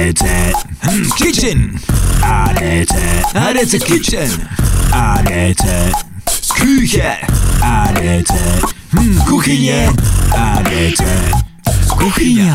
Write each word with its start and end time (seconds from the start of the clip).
ADC. 0.00 0.24
Hm, 0.80 1.10
kitchen. 1.16 1.76
ADC. 2.22 2.94
ADC 3.34 3.78
kitchen. 3.84 4.48
ADC. 4.92 5.92
Küche. 6.54 7.16
ADC. 7.62 8.32
Hm, 8.92 9.20
kuchyně. 9.28 9.92
ADC. 10.32 11.02
Kuchyně. 11.88 12.52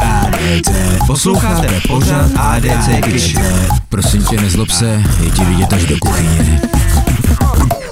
ADC. 0.00 0.70
Posloucháte 1.06 1.80
pořád 1.88 2.30
ADC 2.36 3.00
Kitchen. 3.04 3.68
Prosím 3.88 4.24
tě, 4.24 4.36
nezlob 4.40 4.70
se, 4.70 5.02
je 5.24 5.30
ti 5.30 5.44
vidět 5.44 5.72
až 5.72 5.84
do 5.84 5.98
kuchyně. 5.98 6.60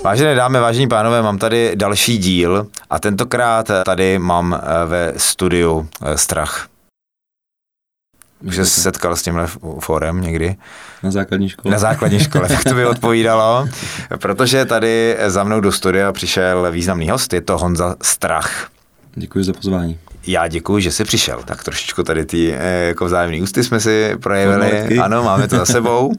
Vážené 0.04 0.34
dámy, 0.34 0.58
vážení 0.60 0.88
pánové, 0.88 1.22
mám 1.22 1.38
tady 1.38 1.72
další 1.74 2.18
díl 2.18 2.66
a 2.90 2.98
tentokrát 2.98 3.70
tady 3.84 4.18
mám 4.18 4.54
eh, 4.54 4.86
ve 4.86 5.12
studiu 5.16 5.88
eh, 6.02 6.18
strach. 6.18 6.68
Už 8.44 8.56
se 8.56 8.66
setkal 8.66 9.16
s 9.16 9.22
tímhle 9.22 9.46
fórem 9.80 10.20
někdy? 10.20 10.56
Na 11.02 11.10
základní 11.10 11.48
škole. 11.48 11.72
Na 11.72 11.78
základní 11.78 12.20
škole, 12.20 12.48
tak 12.48 12.64
to 12.64 12.74
by 12.74 12.86
odpovídalo. 12.96 13.68
Protože 14.18 14.64
tady 14.64 15.16
za 15.26 15.44
mnou 15.44 15.60
do 15.60 15.72
studia 15.72 16.12
přišel 16.12 16.72
významný 16.72 17.10
host, 17.10 17.32
je 17.32 17.40
to 17.40 17.58
Honza 17.58 17.96
Strach. 18.02 18.68
Děkuji 19.14 19.44
za 19.44 19.52
pozvání. 19.52 19.98
Já 20.26 20.48
děkuji, 20.48 20.80
že 20.80 20.92
jsi 20.92 21.04
přišel. 21.04 21.42
Tak 21.44 21.64
trošičku 21.64 22.02
tady 22.02 22.24
ty 22.24 22.54
eh, 22.54 22.86
jako 22.86 23.04
vzájemný 23.04 23.42
ústy 23.42 23.64
jsme 23.64 23.80
si 23.80 24.16
projevili. 24.22 24.98
Ano, 24.98 25.22
máme 25.22 25.48
to 25.48 25.56
za 25.56 25.66
sebou. 25.72 26.12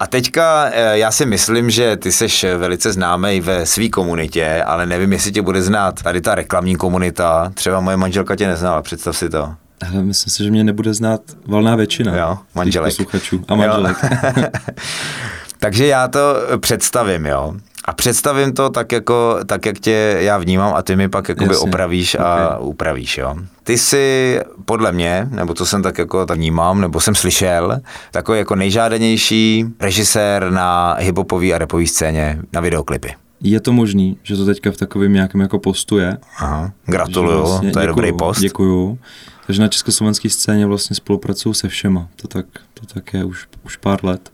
A 0.00 0.06
teďka 0.06 0.70
eh, 0.72 0.98
já 0.98 1.10
si 1.10 1.26
myslím, 1.26 1.70
že 1.70 1.96
ty 1.96 2.12
jsi 2.12 2.54
velice 2.56 2.92
známý 2.92 3.40
ve 3.40 3.66
své 3.66 3.88
komunitě, 3.88 4.62
ale 4.66 4.86
nevím, 4.86 5.12
jestli 5.12 5.32
tě 5.32 5.42
bude 5.42 5.62
znát 5.62 6.02
tady 6.02 6.20
ta 6.20 6.34
reklamní 6.34 6.76
komunita. 6.76 7.50
Třeba 7.54 7.80
moje 7.80 7.96
manželka 7.96 8.36
tě 8.36 8.46
neznala, 8.46 8.82
představ 8.82 9.16
si 9.16 9.28
to. 9.28 9.54
Ale 9.92 10.02
myslím 10.02 10.30
si, 10.30 10.44
že 10.44 10.50
mě 10.50 10.64
nebude 10.64 10.94
znát 10.94 11.20
valná 11.46 11.76
většina 11.76 12.16
Jo, 12.16 12.38
manželek. 12.54 12.90
posluchačů 12.92 13.44
a 13.48 13.54
manželek. 13.54 13.96
Jo. 14.36 14.42
Takže 15.58 15.86
já 15.86 16.08
to 16.08 16.20
představím, 16.58 17.26
jo. 17.26 17.54
A 17.84 17.92
představím 17.92 18.52
to 18.52 18.70
tak, 18.70 18.92
jako, 18.92 19.38
tak, 19.46 19.66
jak 19.66 19.78
tě 19.78 20.16
já 20.18 20.38
vnímám 20.38 20.74
a 20.74 20.82
ty 20.82 20.96
mi 20.96 21.08
pak 21.08 21.28
jakoby 21.28 21.50
Jasně. 21.54 21.68
opravíš 21.68 22.14
a 22.20 22.56
Ok. 22.58 22.66
upravíš, 22.66 23.18
jo. 23.18 23.34
Ty 23.64 23.78
jsi 23.78 24.40
podle 24.64 24.92
mě, 24.92 25.28
nebo 25.30 25.54
to 25.54 25.66
jsem 25.66 25.82
tak 25.82 25.98
jako 25.98 26.26
tak 26.26 26.36
vnímám, 26.38 26.80
nebo 26.80 27.00
jsem 27.00 27.14
slyšel, 27.14 27.80
takový 28.10 28.38
jako 28.38 28.54
nejžádanější 28.56 29.64
režisér 29.80 30.50
na 30.50 30.96
hiphopové 30.98 31.52
a 31.52 31.58
rapové 31.58 31.86
scéně 31.86 32.38
na 32.52 32.60
videoklipy. 32.60 33.14
Je 33.40 33.60
to 33.60 33.72
možný, 33.72 34.18
že 34.22 34.36
to 34.36 34.44
teďka 34.46 34.70
v 34.70 34.76
takovém 34.76 35.12
nějakém 35.12 35.40
jako 35.40 35.58
postu 35.58 35.98
je. 35.98 36.18
Aha, 36.38 36.72
gratuluju, 36.86 37.38
vlastně- 37.38 37.70
to 37.72 37.78
je 37.80 37.86
děkuju, 37.86 37.96
dobrý 37.96 38.12
post. 38.18 38.40
Děkuju. 38.40 38.98
Takže 39.46 39.62
na 39.62 39.68
československé 39.68 40.30
scéně 40.30 40.66
vlastně 40.66 40.96
spolupracuju 40.96 41.52
se 41.54 41.68
všema. 41.68 42.08
To 42.16 42.28
tak, 42.28 42.46
to 42.74 42.86
tak 42.94 43.14
je 43.14 43.24
už, 43.24 43.46
už 43.64 43.76
pár 43.76 44.04
let. 44.04 44.32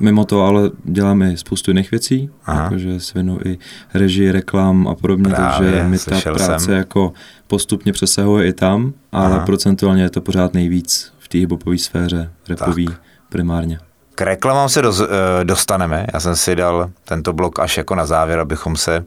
Mimo 0.00 0.24
to 0.24 0.42
ale 0.42 0.70
dělám 0.84 1.22
i 1.22 1.36
spoustu 1.36 1.70
jiných 1.70 1.90
věcí, 1.90 2.30
Aha. 2.44 2.62
jakože 2.62 3.00
se 3.00 3.12
věnuju 3.14 3.40
i 3.44 3.58
režii, 3.94 4.30
reklam 4.32 4.88
a 4.88 4.94
podobně, 4.94 5.34
Právě, 5.34 5.70
takže 5.72 5.88
mi 5.88 5.98
ta 5.98 6.32
práce 6.32 6.64
jsem. 6.64 6.74
jako 6.74 7.12
postupně 7.46 7.92
přesahuje 7.92 8.46
i 8.48 8.52
tam, 8.52 8.92
ale 9.12 9.34
Aha. 9.36 9.46
procentuálně 9.46 10.02
je 10.02 10.10
to 10.10 10.20
pořád 10.20 10.54
nejvíc 10.54 11.12
v 11.18 11.28
té 11.28 11.38
hiphopové 11.38 11.78
sféře, 11.78 12.30
repový 12.48 12.88
primárně. 13.28 13.78
K 14.14 14.20
reklamám 14.20 14.68
se 14.68 14.82
doz, 14.82 15.00
eh, 15.00 15.44
dostaneme. 15.44 16.06
Já 16.14 16.20
jsem 16.20 16.36
si 16.36 16.56
dal 16.56 16.90
tento 17.04 17.32
blok 17.32 17.58
až 17.58 17.76
jako 17.76 17.94
na 17.94 18.06
závěr, 18.06 18.38
abychom 18.40 18.76
se 18.76 19.04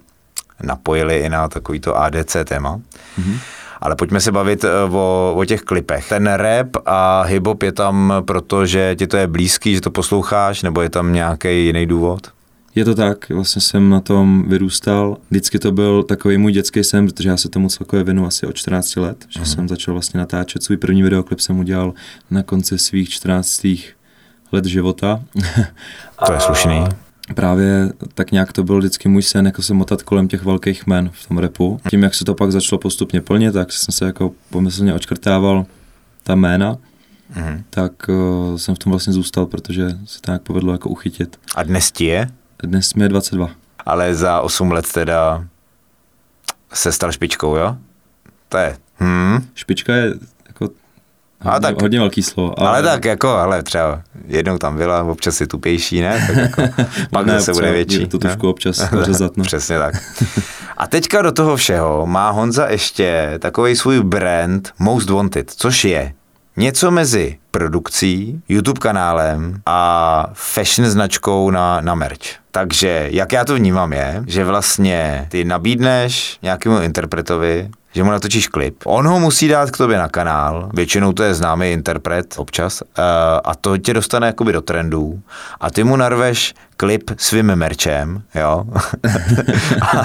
napojili 0.64 1.18
i 1.20 1.30
na 1.30 1.48
takovýto 1.48 1.98
ADC 1.98 2.46
téma. 2.46 2.82
Mhm. 3.18 3.40
Ale 3.82 3.96
pojďme 3.96 4.22
se 4.22 4.32
bavit 4.32 4.64
eh, 4.64 4.70
o, 4.92 5.34
o 5.38 5.46
těch 5.46 5.62
klipech. 5.62 6.10
Ten 6.10 6.28
rap 6.28 6.68
a 6.86 7.24
hip-hop 7.28 7.64
je 7.64 7.72
tam 7.72 8.14
proto, 8.26 8.66
že 8.66 8.96
ti 8.96 9.08
to 9.08 9.18
je 9.18 9.28
blízký, 9.28 9.76
že 9.76 9.82
to 9.82 9.92
posloucháš, 9.92 10.64
nebo 10.64 10.82
je 10.82 10.90
tam 10.90 11.14
nějaký 11.14 11.66
jiný 11.66 11.86
důvod? 11.86 12.28
Je 12.76 12.86
to 12.86 12.96
tak, 12.96 13.30
vlastně 13.30 13.62
jsem 13.62 13.90
na 13.90 14.00
tom 14.00 14.44
vyrůstal. 14.48 15.18
Vždycky 15.30 15.60
to 15.60 15.72
byl 15.72 16.04
takový 16.04 16.38
můj 16.38 16.52
dětský 16.52 16.84
sen, 16.84 17.06
protože 17.08 17.30
já 17.30 17.38
se 17.38 17.50
tomu 17.50 17.70
celkově 17.70 18.04
věnu 18.04 18.26
asi 18.26 18.48
od 18.48 18.56
14 18.56 18.96
let, 18.96 19.26
že 19.30 19.46
jsem 19.46 19.68
začal 19.68 19.94
vlastně 19.94 20.18
natáčet. 20.18 20.64
Svůj 20.64 20.78
první 20.78 21.04
videoklip 21.04 21.40
jsem 21.40 21.60
udělal 21.60 21.94
na 22.32 22.44
konci 22.44 22.78
svých 22.78 23.10
14 23.10 23.68
let 24.52 24.66
života. 24.66 25.20
To 26.26 26.34
je 26.34 26.40
slušný. 26.40 26.84
Právě 27.36 27.92
tak 28.14 28.32
nějak 28.32 28.54
to 28.54 28.64
byl 28.64 28.78
vždycky 28.80 29.10
můj 29.10 29.24
sen, 29.24 29.46
jako 29.46 29.62
se 29.62 29.74
motat 29.74 30.02
kolem 30.04 30.28
těch 30.28 30.44
velkých 30.46 30.88
men 30.88 31.10
v 31.14 31.28
tom 31.28 31.38
repu. 31.38 31.80
Tím, 31.90 32.04
jak 32.04 32.16
se 32.16 32.26
to 32.26 32.36
pak 32.36 32.52
začalo 32.52 32.80
postupně 32.80 33.22
plnit, 33.22 33.54
tak 33.54 33.72
jsem 33.72 33.92
se 33.94 34.06
jako 34.06 34.32
pomyslně 34.50 34.94
očkrtával 34.94 35.66
ta 36.24 36.36
jména, 36.36 36.78
Mhm. 37.36 37.64
tak 37.70 37.92
uh, 38.10 38.56
jsem 38.58 38.76
v 38.76 38.80
tom 38.80 38.92
vlastně 38.92 39.14
zůstal, 39.14 39.46
protože 39.46 39.90
se 40.06 40.22
to 40.22 40.32
nějak 40.32 40.42
povedlo 40.42 40.72
jako 40.72 40.90
uchytit. 40.90 41.40
A 41.56 41.64
dnes 41.64 41.92
ti 41.92 42.06
je? 42.06 42.30
Dnes 42.64 42.94
mi 42.94 43.04
je 43.04 43.10
22. 43.10 43.50
Ale 43.86 44.16
za 44.16 44.42
8 44.42 44.72
let 44.72 44.86
teda 44.94 45.46
se 46.74 46.92
stal 46.92 47.12
špičkou, 47.12 47.56
jo? 47.56 47.78
To 48.50 48.58
je. 48.58 48.78
Hmm. 48.96 49.46
Špička 49.56 49.96
je 49.96 50.14
A 51.42 51.52
hodně, 51.52 51.68
tak- 51.68 51.82
hodně 51.82 52.00
velký 52.00 52.24
slovo. 52.24 52.60
Ale, 52.60 52.70
ale 52.70 52.84
tak 52.84 53.06
jako, 53.06 53.30
ale 53.30 53.64
třeba 53.64 54.02
jednou 54.28 54.58
tam 54.58 54.78
byla, 54.78 55.04
občas 55.04 55.42
je 55.42 55.48
tupější, 55.48 56.02
ne? 56.02 56.28
Tak 56.28 56.36
jako, 56.38 56.62
pak 57.12 57.26
ne, 57.26 57.34
zase 57.34 57.52
bude 57.52 57.72
větší. 57.72 58.02
je 58.02 58.08
to 58.08 58.18
ne? 58.24 58.38
občas 58.44 58.78
řezat, 59.02 59.38
no. 59.38 59.44
Přesně 59.44 59.80
tak. 59.80 59.96
A 60.78 60.88
teďka 60.88 61.22
do 61.22 61.32
toho 61.32 61.56
všeho 61.56 62.06
má 62.06 62.30
Honza 62.30 62.68
ještě 62.68 63.34
takový 63.40 63.76
svůj 63.76 64.04
brand 64.04 64.72
Most 64.80 65.10
Wanted, 65.10 65.52
což 65.52 65.86
je 65.86 66.14
něco 66.58 66.92
mezi 66.92 67.38
produkcí, 67.52 68.42
YouTube 68.50 68.80
kanálem 68.80 69.62
a 69.66 70.26
fashion 70.34 70.90
značkou 70.90 71.52
na, 71.52 71.82
na 71.82 71.96
merch. 71.96 72.20
Takže 72.52 73.08
jak 73.12 73.32
já 73.34 73.46
to 73.46 73.56
vnímám 73.56 73.94
je, 73.94 74.24
že 74.28 74.46
vlastně 74.46 75.28
ty 75.30 75.44
nabídneš 75.46 76.38
nějakému 76.42 76.80
interpretovi, 76.80 77.70
že 77.94 78.04
mu 78.04 78.12
natočíš 78.12 78.48
klip. 78.48 78.76
On 78.86 79.08
ho 79.08 79.20
musí 79.20 79.48
dát 79.48 79.72
k 79.72 79.78
tobě 79.78 79.98
na 79.98 80.08
kanál, 80.08 80.70
většinou 80.74 81.14
to 81.14 81.24
je 81.24 81.34
známý 81.34 81.72
interpret 81.72 82.36
občas, 82.38 82.82
eh, 82.82 83.02
a 83.44 83.56
to 83.56 83.78
tě 83.78 83.94
dostane 83.94 84.28
jakoby 84.28 84.54
do 84.54 84.62
trendů 84.62 85.20
a 85.60 85.72
ty 85.72 85.84
mu 85.84 85.96
narveš 85.96 86.54
klip 86.78 87.12
svým 87.18 87.56
merčem, 87.56 88.22
jo. 88.36 88.64
a, 89.82 89.98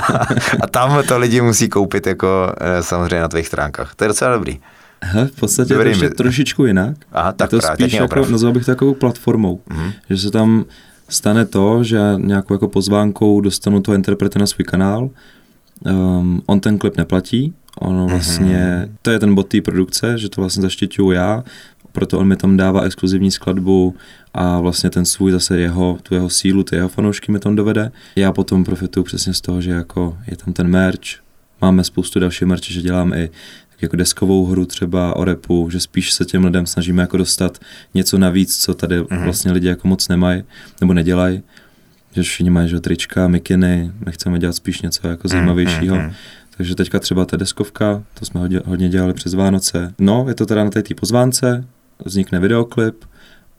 a 0.62 0.66
tam 0.70 1.02
to 1.08 1.18
lidi 1.18 1.40
musí 1.40 1.68
koupit 1.68 2.06
jako 2.06 2.52
eh, 2.60 2.82
samozřejmě 2.82 3.20
na 3.20 3.28
tvých 3.28 3.46
stránkách. 3.46 3.94
To 3.94 4.04
je 4.04 4.08
docela 4.08 4.32
dobrý. 4.34 4.60
Hele, 5.02 5.26
v 5.26 5.32
podstatě 5.40 5.74
Dobrý 5.74 5.90
je 5.90 5.96
to 5.96 6.04
ještě 6.04 6.14
trošičku 6.16 6.64
jinak. 6.66 6.96
Aha, 7.12 7.32
tak 7.32 7.52
je 7.52 7.58
to 7.58 7.66
právě, 7.66 7.76
spíš 7.76 7.92
mě 7.92 8.00
jako, 8.00 8.24
nazval 8.30 8.52
bych 8.52 8.66
takovou 8.66 8.94
platformou, 8.94 9.60
Mhm. 9.70 9.92
že 10.10 10.18
se 10.18 10.30
tam 10.30 10.64
stane 11.08 11.44
to, 11.46 11.84
že 11.84 11.96
já 11.96 12.16
nějakou 12.18 12.54
jako 12.54 12.68
pozvánkou 12.68 13.40
dostanu 13.40 13.80
toho 13.80 13.94
interpreta 13.94 14.38
na 14.38 14.46
svůj 14.46 14.64
kanál, 14.64 15.10
um, 15.86 16.42
on 16.46 16.60
ten 16.60 16.78
klip 16.78 16.96
neplatí, 16.96 17.54
ono 17.84 18.06
vlastně, 18.06 18.88
to 19.02 19.10
je 19.10 19.18
ten 19.18 19.34
bod 19.34 19.48
té 19.48 19.60
produkce, 19.60 20.18
že 20.18 20.28
to 20.28 20.40
vlastně 20.40 20.62
zaštiťuju 20.62 21.10
já, 21.10 21.44
proto 21.92 22.18
on 22.18 22.26
mi 22.26 22.36
tam 22.36 22.56
dává 22.56 22.82
exkluzivní 22.82 23.30
skladbu 23.30 23.96
a 24.34 24.60
vlastně 24.60 24.90
ten 24.90 25.04
svůj 25.04 25.32
zase 25.32 25.58
jeho, 25.58 25.98
tu 26.02 26.14
jeho 26.14 26.30
sílu, 26.30 26.62
ty 26.62 26.76
jeho 26.76 26.88
fanoušky 26.88 27.32
mi 27.32 27.38
tam 27.38 27.56
dovede. 27.56 27.90
Já 28.16 28.32
potom 28.32 28.64
profituju 28.64 29.04
přesně 29.04 29.34
z 29.34 29.40
toho, 29.40 29.60
že 29.60 29.70
jako 29.70 30.18
je 30.30 30.36
tam 30.36 30.52
ten 30.52 30.68
merch, 30.68 31.24
máme 31.60 31.84
spoustu 31.84 32.20
dalších 32.20 32.48
merch, 32.48 32.64
že 32.64 32.82
dělám 32.82 33.12
i 33.12 33.30
jako 33.82 33.96
deskovou 33.96 34.46
hru 34.46 34.66
třeba 34.66 35.16
o 35.16 35.24
repu, 35.24 35.70
že 35.70 35.80
spíš 35.80 36.12
se 36.12 36.24
těm 36.24 36.44
lidem 36.44 36.66
snažíme 36.66 37.02
jako 37.02 37.16
dostat 37.16 37.58
něco 37.94 38.18
navíc, 38.18 38.56
co 38.56 38.74
tady 38.74 39.00
mm-hmm. 39.00 39.24
vlastně 39.24 39.52
lidi 39.52 39.66
jako 39.66 39.88
moc 39.88 40.08
nemají 40.08 40.42
nebo 40.80 40.94
nedělají. 40.94 41.42
Že 42.12 42.22
všichni 42.22 42.50
mají 42.50 42.68
že, 42.68 42.80
trička, 42.80 43.28
mikiny, 43.28 43.92
my 44.06 44.12
chceme 44.12 44.38
dělat 44.38 44.56
spíš 44.56 44.82
něco 44.82 45.08
jako 45.08 45.28
zajímavějšího. 45.28 45.96
mhm. 45.96 46.12
Takže 46.56 46.74
teďka 46.74 46.98
třeba 47.00 47.24
ta 47.24 47.36
deskovka, 47.36 48.02
to 48.18 48.24
jsme 48.24 48.40
hodně, 48.64 48.88
dělali 48.88 49.12
přes 49.14 49.34
Vánoce. 49.34 49.94
No, 49.98 50.24
je 50.28 50.34
to 50.34 50.46
teda 50.46 50.64
na 50.64 50.70
té 50.70 50.82
pozvánce, 51.00 51.64
vznikne 52.04 52.40
videoklip 52.40 53.04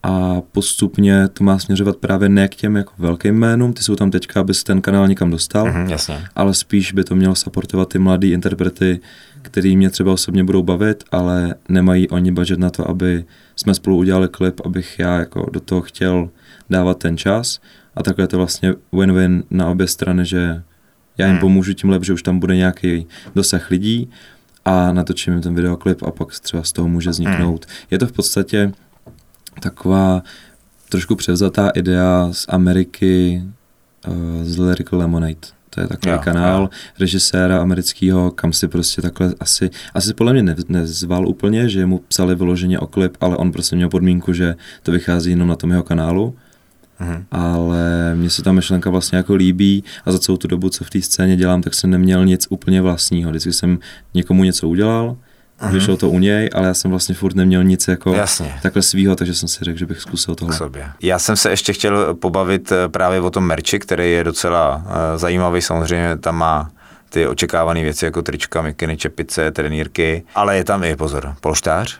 a 0.02 0.40
postupně 0.52 1.28
to 1.28 1.44
má 1.44 1.58
směřovat 1.58 1.96
právě 1.96 2.28
ne 2.28 2.48
k 2.48 2.54
těm 2.54 2.76
jako 2.76 2.92
velkým 2.98 3.34
jménům, 3.34 3.72
ty 3.72 3.82
jsou 3.82 3.96
tam 3.96 4.10
teďka, 4.10 4.40
aby 4.40 4.54
se 4.54 4.64
ten 4.64 4.80
kanál 4.80 5.08
někam 5.08 5.30
dostal, 5.30 5.66
Mhm, 5.66 5.86
jasně. 5.90 6.18
ale 6.36 6.54
spíš 6.54 6.92
by 6.92 7.04
to 7.04 7.14
mělo 7.16 7.34
supportovat 7.34 7.88
ty 7.88 7.98
mladý 7.98 8.30
interprety, 8.30 9.00
který 9.42 9.76
mě 9.76 9.90
třeba 9.90 10.12
osobně 10.12 10.44
budou 10.44 10.62
bavit, 10.62 11.04
ale 11.12 11.54
nemají 11.68 12.08
oni 12.08 12.32
budget 12.32 12.58
na 12.58 12.70
to, 12.70 12.90
aby 12.90 13.24
jsme 13.56 13.74
spolu 13.74 13.96
udělali 13.96 14.28
klip, 14.28 14.60
abych 14.64 14.98
já 14.98 15.18
jako 15.18 15.50
do 15.52 15.60
toho 15.60 15.80
chtěl 15.82 16.28
dávat 16.70 16.98
ten 16.98 17.16
čas 17.16 17.60
a 17.94 18.02
takhle 18.02 18.22
je 18.24 18.28
to 18.28 18.36
vlastně 18.36 18.72
win-win 18.92 19.42
na 19.50 19.68
obě 19.68 19.86
strany, 19.86 20.24
že 20.24 20.62
já 21.18 21.26
jim 21.26 21.32
Hmm. 21.32 21.40
pomůžu 21.40 21.72
tím 21.74 21.90
lep, 21.90 22.04
že 22.04 22.12
už 22.12 22.22
tam 22.22 22.38
bude 22.38 22.56
nějaký 22.56 23.06
dosah 23.34 23.70
lidí 23.70 24.10
a 24.64 24.92
natočím 24.92 25.32
jim 25.32 25.42
ten 25.42 25.54
videoklip 25.54 26.02
a 26.02 26.10
pak 26.10 26.40
třeba 26.40 26.62
z 26.62 26.72
toho 26.72 26.88
může 26.88 27.10
vzniknout. 27.10 27.66
Je 27.90 27.98
to 27.98 28.06
v 28.06 28.12
podstatě 28.12 28.72
taková 29.60 30.22
trošku 30.88 31.16
převzatá 31.16 31.68
idea 31.68 32.28
z 32.32 32.46
Ameriky 32.48 33.42
uh, 34.08 34.14
z 34.42 34.58
Lyrical 34.58 34.98
Lemonade. 34.98 35.56
To 35.70 35.80
je 35.80 35.86
takový 35.88 36.10
Jo, 36.10 36.16
jo, 36.16 36.20
kanál 36.24 36.62
jo. 36.62 36.68
režiséra 37.00 37.60
amerického, 37.62 38.30
kam 38.30 38.52
si 38.52 38.68
prostě 38.68 39.02
takhle 39.02 39.34
asi, 39.40 39.70
asi 39.94 40.14
podle 40.14 40.32
mě 40.32 40.42
ne, 40.42 40.56
nezval 40.68 41.28
úplně, 41.28 41.68
že 41.68 41.86
mu 41.86 41.98
psali 41.98 42.34
vyloženě 42.34 42.78
o 42.78 42.86
klip, 42.86 43.16
ale 43.20 43.36
on 43.36 43.52
prostě 43.52 43.76
měl 43.76 43.88
podmínku, 43.88 44.32
že 44.32 44.56
to 44.82 44.92
vychází 44.92 45.30
jenom 45.30 45.48
na 45.48 45.56
tom 45.56 45.70
jeho 45.70 45.82
kanálu. 45.82 46.34
Mhm. 47.00 47.24
Ale 47.30 48.14
mně 48.14 48.30
se 48.30 48.42
ta 48.42 48.52
myšlenka 48.52 48.90
vlastně 48.90 49.16
jako 49.16 49.34
líbí 49.34 49.84
a 50.06 50.12
za 50.12 50.18
celou 50.18 50.38
tu 50.38 50.48
dobu, 50.48 50.68
co 50.68 50.84
v 50.84 50.90
té 50.90 51.02
scéně 51.02 51.36
dělám, 51.36 51.62
tak 51.62 51.74
jsem 51.74 51.90
neměl 51.90 52.24
nic 52.26 52.46
úplně 52.50 52.82
vlastního. 52.82 53.30
Vždycky 53.30 53.52
jsem 53.52 53.78
někomu 54.14 54.44
něco 54.44 54.68
udělal, 54.68 55.16
Mhm. 55.62 55.72
vyšlo 55.74 55.96
to 55.96 56.10
u 56.10 56.18
něj, 56.18 56.50
ale 56.54 56.66
já 56.66 56.74
jsem 56.74 56.90
vlastně 56.90 57.14
furt 57.14 57.36
neměl 57.36 57.64
nic 57.64 57.88
jako 57.88 58.14
Jasně. 58.14 58.54
takhle 58.62 58.82
svýho, 58.82 59.16
takže 59.16 59.34
jsem 59.34 59.48
si 59.48 59.64
řekl, 59.64 59.78
že 59.78 59.86
bych 59.86 60.00
zkusil 60.00 60.34
k 60.34 60.38
tohle. 60.38 60.56
sobě. 60.56 60.86
Já 61.02 61.18
jsem 61.18 61.36
se 61.36 61.50
ještě 61.50 61.72
chtěl 61.72 62.14
pobavit 62.14 62.72
eh, 62.72 62.88
právě 62.88 63.20
o 63.20 63.30
tom 63.30 63.44
merči, 63.46 63.78
který 63.78 64.12
je 64.12 64.24
docela 64.24 64.76
uh, 64.76 64.92
zajímavý. 65.16 65.62
Samozřejmě 65.62 66.16
tam 66.16 66.36
má 66.36 66.70
ty 67.10 67.26
očekávané 67.26 67.82
věci 67.82 68.04
jako 68.04 68.22
trička, 68.22 68.62
mikiny, 68.62 68.96
čepice, 68.96 69.50
trenýrky, 69.50 70.22
ale 70.34 70.56
je 70.56 70.64
tam 70.64 70.84
i, 70.84 70.96
pozor, 70.96 71.34
polštář, 71.40 71.98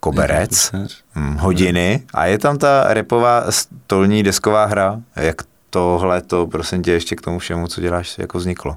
koberec, 0.00 0.72
hm, 1.14 1.36
hodiny 1.36 2.02
a 2.14 2.26
je 2.26 2.38
tam 2.38 2.58
ta 2.58 2.94
repová 2.94 3.44
stolní 3.50 4.22
desková 4.22 4.64
hra. 4.64 5.00
Jak 5.16 5.42
tohle 5.70 6.22
to, 6.22 6.46
prosím 6.46 6.82
tě, 6.82 6.92
ještě 6.92 7.16
k 7.16 7.20
tomu 7.20 7.38
všemu, 7.38 7.66
co 7.66 7.80
děláš, 7.80 8.18
jako 8.18 8.38
vzniklo? 8.38 8.76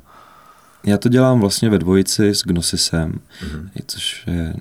Já 0.84 0.98
to 0.98 1.10
dělám 1.10 1.40
vlastně 1.40 1.70
ve 1.70 1.80
dvojici 1.80 2.36
s 2.36 2.42
Gnosisem, 2.42 3.12
mm-hmm. 3.12 3.70
což 3.88 4.24
je 4.28 4.54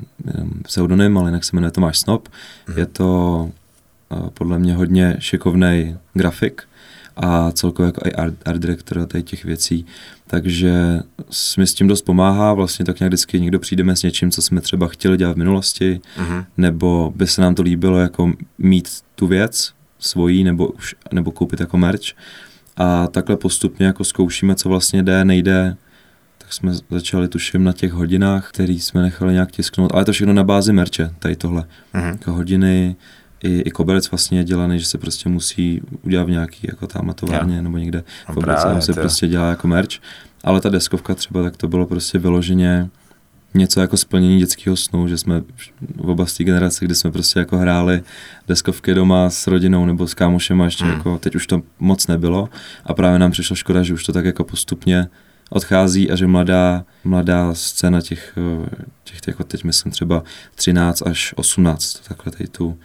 pseudonym, 0.63 1.19
ale 1.19 1.31
jinak 1.31 1.45
se 1.45 1.57
jmenuje 1.57 1.71
Tomáš 1.71 1.99
Snop. 1.99 2.29
Mm-hmm. 2.29 2.79
Je 2.79 2.87
to 2.87 3.51
uh, 4.09 4.29
podle 4.31 4.59
mě 4.59 4.75
hodně 4.75 5.17
šikovný 5.19 5.97
grafik 6.15 6.68
a 7.21 7.51
celkově 7.53 7.87
jako 7.87 8.01
i 8.09 8.13
art, 8.13 8.35
art 8.49 8.61
director 8.61 9.07
tady 9.07 9.23
těch 9.23 9.45
věcí. 9.45 9.87
Takže 10.27 11.01
s- 11.31 11.57
mi 11.57 11.67
s 11.67 11.75
tím 11.75 11.89
dost 11.89 12.03
pomáhá, 12.03 12.53
vlastně 12.53 12.85
tak 12.85 13.01
nějak 13.01 13.11
vždycky 13.11 13.41
někdo 13.41 13.59
přijdeme 13.59 13.97
s 13.97 14.03
něčím, 14.03 14.31
co 14.31 14.43
jsme 14.43 14.61
třeba 14.61 14.89
chtěli 14.89 15.17
dělat 15.17 15.33
v 15.33 15.39
minulosti, 15.39 16.01
Mhm. 16.19 16.45
nebo 16.57 17.13
by 17.17 17.27
se 17.27 17.41
nám 17.41 17.55
to 17.55 17.63
líbilo 17.63 17.99
jako 17.99 18.33
mít 18.59 18.89
tu 19.15 19.27
věc 19.27 19.73
svojí, 19.99 20.45
nebo, 20.45 20.67
už, 20.67 20.95
nebo 21.13 21.31
koupit 21.31 21.61
jako 21.61 21.79
merch. 21.79 22.03
A 22.77 23.07
takhle 23.07 23.37
postupně 23.37 23.87
jako 23.87 24.05
zkoušíme, 24.05 24.55
co 24.55 24.69
vlastně 24.69 25.03
jde, 25.03 25.25
nejde, 25.25 25.77
tak 26.39 26.53
jsme 26.53 26.73
začali 26.91 27.29
tuším 27.29 27.65
na 27.65 27.73
těch 27.73 27.93
hodinách, 27.93 28.49
který 28.49 28.81
jsme 28.81 29.03
nechali 29.03 29.33
nějak 29.33 29.53
tisknout, 29.53 29.91
ale 29.95 30.05
to 30.05 30.13
všechno 30.13 30.33
na 30.33 30.45
bázi 30.45 30.73
merče, 30.73 31.11
tady 31.19 31.37
tohle. 31.37 31.65
Mhm. 31.95 32.07
Jako 32.09 32.33
hodiny, 32.33 32.97
i, 33.43 33.61
i 33.61 33.71
koberec 33.71 34.11
vlastně 34.11 34.39
je 34.39 34.45
dělaný, 34.45 34.79
že 34.79 34.87
se 34.87 34.99
prostě 34.99 35.29
musí 35.29 35.81
udělat 36.03 36.25
v 36.25 36.31
nějaký 36.31 36.67
jako 36.71 36.87
tam 36.87 37.13
továrně 37.15 37.63
nebo 37.63 37.79
někde 37.79 38.05
v 38.33 38.37
obrace, 38.37 38.81
se 38.81 38.95
to 38.95 39.01
prostě 39.01 39.29
dělá 39.29 39.51
jako 39.51 39.69
merch. 39.69 39.91
Ale 40.45 40.61
ta 40.61 40.69
deskovka 40.69 41.15
třeba, 41.15 41.43
tak 41.43 41.57
to 41.57 41.69
bylo 41.69 41.87
prostě 41.87 42.19
vyloženě 42.19 42.89
něco 43.55 43.81
jako 43.81 43.97
splnění 43.97 44.39
dětského 44.39 44.77
snu, 44.77 45.09
že 45.09 45.19
jsme 45.19 45.43
v 45.97 46.11
oba 46.11 46.27
z 46.27 46.37
té 46.37 46.45
generace, 46.45 46.85
kdy 46.85 46.95
jsme 46.95 47.11
prostě 47.13 47.39
jako 47.39 47.57
hráli 47.59 48.03
deskovky 48.49 48.95
doma 48.95 49.31
s 49.31 49.47
rodinou 49.47 49.87
nebo 49.87 50.07
s 50.07 50.15
kámošema 50.15 50.65
ještě 50.65 50.85
Hmm. 50.85 50.93
jako, 50.93 51.19
teď 51.19 51.35
už 51.35 51.47
to 51.47 51.63
moc 51.79 52.07
nebylo 52.07 52.49
a 52.85 52.95
právě 52.95 53.19
nám 53.19 53.31
přišla 53.31 53.57
škoda, 53.57 53.83
že 53.83 53.95
už 53.95 54.05
to 54.05 54.13
tak 54.13 54.25
jako 54.25 54.45
postupně 54.45 55.09
odchází 55.51 56.11
a 56.11 56.17
že 56.17 56.27
mladá, 56.27 56.85
mladá 57.05 57.55
scéna 57.55 58.01
těch, 58.01 58.39
eh, 58.65 58.85
těch, 59.05 59.19
jako 59.27 59.45
teď 59.45 59.65
myslím 59.65 59.93
třeba 59.93 60.23
13 60.55 61.03
až 61.03 61.35
18, 61.37 62.01
takhle 62.09 62.33
tady 62.33 62.49
tu, 62.49 62.79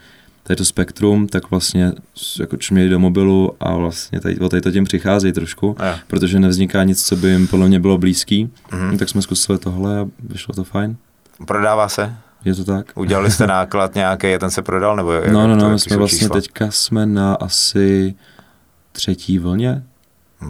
tady 0.44 0.58
to 0.58 0.66
spektrum, 0.66 1.28
tak 1.28 1.52
vlastně 1.52 1.92
jako 2.40 2.58
čmějí 2.58 2.90
do 2.90 3.00
mobilu 3.00 3.52
a 3.60 3.76
vlastně 3.76 4.20
tady, 4.20 4.40
o 4.40 4.50
tady 4.50 4.62
to 4.62 4.72
tím 4.72 4.84
přicházejí 4.84 5.34
trošku, 5.34 5.76
Jo. 5.80 5.96
protože 6.08 6.40
nevzniká 6.40 6.84
nic, 6.84 7.06
co 7.06 7.16
by 7.16 7.28
jim 7.30 7.48
podle 7.48 7.68
mě 7.68 7.80
bylo 7.80 7.98
blízký, 7.98 8.50
Mhm. 8.72 8.98
tak 8.98 9.10
jsme 9.10 9.22
zkusili 9.22 9.58
tohle 9.60 10.00
a 10.00 10.06
vyšlo 10.20 10.54
to 10.56 10.64
fajn. 10.64 10.96
Prodává 11.48 11.90
se? 11.90 12.16
Je 12.46 12.56
to 12.56 12.64
tak? 12.64 12.92
Udělali 12.96 13.32
jste 13.32 13.48
náklad 13.48 13.96
nějaký 13.96 14.28
a 14.34 14.40
ten 14.40 14.52
se 14.52 14.62
prodal? 14.62 14.96
Nebo 14.96 15.12
jak 15.12 15.32
No, 15.32 15.48
no, 15.48 15.56
no, 15.56 15.70
my 15.70 15.80
jsme 15.80 15.98
vlastně 15.98 16.20
čísla? 16.20 16.34
teďka 16.42 16.72
jsme 16.72 17.06
na 17.06 17.34
asi 17.36 18.16
třetí 18.92 19.40
vlně. 19.40 19.84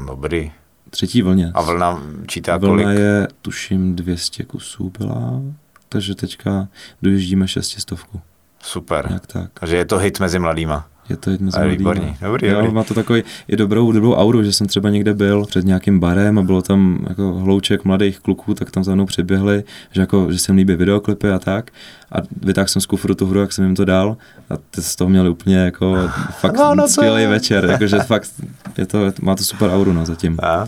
Dobrý. 0.07 0.51
Třetí 0.89 1.21
vlně. 1.21 1.51
A 1.53 1.61
vlna 1.61 2.01
čítá 2.27 2.57
Vlna 2.57 2.83
kolik? 2.83 2.99
je, 2.99 3.27
tuším, 3.41 3.95
200 3.95 4.43
kusů 4.43 4.91
byla, 4.99 5.41
takže 5.89 6.15
teďka 6.15 6.67
dojíždíme 7.01 7.47
šestistovku. 7.47 8.21
Super. 8.65 9.05
Nějak 9.07 9.27
tak. 9.27 9.49
Takže 9.59 9.75
je 9.77 9.85
to 9.85 9.97
hit 9.97 10.19
mezi 10.19 10.39
mladýma. 10.39 10.85
Je 11.09 11.17
to 11.17 11.29
jedno 11.29 11.51
z 11.51 11.55
A 11.55 11.59
je 11.59 11.65
mladýma. 11.67 11.91
výborný. 11.91 12.17
Dobrý, 12.21 12.47
jo, 12.47 12.55
dobrý. 12.61 12.73
má 12.73 12.83
to 12.83 12.93
takový 12.93 13.23
i 13.47 13.55
dobrou, 13.55 13.91
dobrou 13.91 14.13
auru, 14.15 14.43
že 14.43 14.53
jsem 14.53 14.67
třeba 14.67 14.89
někde 14.89 15.13
byl 15.13 15.45
před 15.45 15.65
nějakým 15.65 15.99
barem 15.99 16.39
a 16.39 16.41
bylo 16.41 16.61
tam 16.61 17.05
jako 17.09 17.33
hlouček 17.33 17.83
mladých 17.85 18.19
kluků, 18.19 18.53
tak 18.53 18.71
tam 18.71 18.83
za 18.83 18.95
mnou 18.95 19.05
přiběhli, 19.05 19.63
že, 19.91 20.01
jako, 20.01 20.31
že 20.31 20.39
se 20.39 20.51
jim 20.51 20.57
líbí 20.57 20.75
videoklipy 20.75 21.29
a 21.31 21.39
tak. 21.39 21.71
A 22.11 22.15
vytáhl 22.41 22.67
jsem 22.67 22.81
z 22.81 22.85
kufru 22.85 23.15
tu 23.15 23.25
hru, 23.25 23.39
jak 23.39 23.53
jsem 23.53 23.65
jim 23.65 23.75
to 23.75 23.85
dal 23.85 24.17
a 24.49 24.53
ty 24.71 24.81
z 24.81 24.95
toho 24.95 25.09
měli 25.09 25.29
úplně 25.29 25.57
jako 25.57 25.95
fakt 26.39 26.57
No, 26.57 26.75
no 26.75 26.87
skvělý 26.87 27.21
je- 27.21 27.27
večer, 27.27 27.65
jakože 27.65 27.99
fakt 27.99 28.31
je 28.77 28.85
to, 28.85 29.11
má 29.21 29.35
to 29.35 29.43
super 29.43 29.69
auru 29.69 29.93
no, 29.93 30.05
zatím. 30.05 30.37
A? 30.43 30.65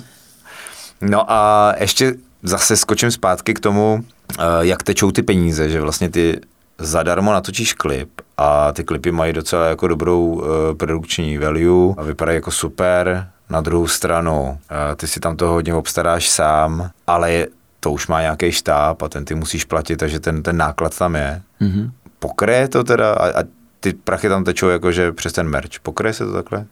No 1.02 1.32
a 1.32 1.74
ještě 1.80 2.14
zase 2.44 2.78
skočím 2.78 3.12
zpátky 3.12 3.54
k 3.54 3.60
tomu, 3.60 4.04
eh, 4.40 4.44
jak 4.60 4.84
tečou 4.84 5.12
ty 5.12 5.22
peníze, 5.22 5.70
že 5.70 5.82
vlastně 5.82 6.10
ty 6.10 6.40
zadarmo 6.78 7.34
natočíš 7.34 7.74
klip 7.74 8.10
a 8.38 8.72
ty 8.72 8.84
klipy 8.84 9.12
mají 9.12 9.34
docela 9.34 9.66
jako 9.66 9.88
dobrou 9.88 10.26
uh, 10.26 10.44
produkční 10.78 11.38
value 11.38 11.94
a 11.98 12.04
vypadají 12.04 12.36
jako 12.36 12.52
super. 12.52 13.28
Na 13.50 13.62
druhou 13.62 13.88
stranu, 13.88 14.42
uh, 14.50 14.96
ty 14.96 15.08
si 15.08 15.20
tam 15.20 15.38
toho 15.38 15.54
hodně 15.54 15.74
obstaráš 15.74 16.30
sám, 16.30 16.90
ale 17.08 17.32
je, 17.32 17.48
to 17.80 17.92
už 17.92 18.08
má 18.08 18.22
nějaký 18.22 18.52
štáb 18.52 19.02
a 19.02 19.10
ten 19.10 19.26
ty 19.26 19.36
musíš 19.36 19.64
platit, 19.66 19.98
takže 19.98 20.20
ten, 20.20 20.44
ten 20.44 20.58
náklad 20.58 20.98
tam 20.98 21.16
je. 21.16 21.42
Mhm. 21.60 21.92
Pokryje 22.20 22.68
to 22.68 22.84
teda 22.84 23.14
a, 23.14 23.28
a 23.40 23.44
ty 23.80 23.94
prachy 23.94 24.30
tam 24.30 24.44
tečou 24.44 24.70
jakože 24.70 25.12
přes 25.12 25.34
ten 25.34 25.50
merch. 25.50 25.80
Pokryje 25.82 26.14
se 26.14 26.26
to 26.26 26.34
takhle? 26.34 26.66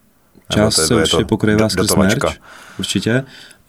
Část 0.50 0.76
to- 0.76 0.82
se 0.82 0.96
určitě 0.96 1.18
to 1.18 1.26
pokrývá 1.26 1.58
do- 1.60 1.70
skrz 1.70 1.96
merch, 1.96 2.38
určitě, 2.80 3.24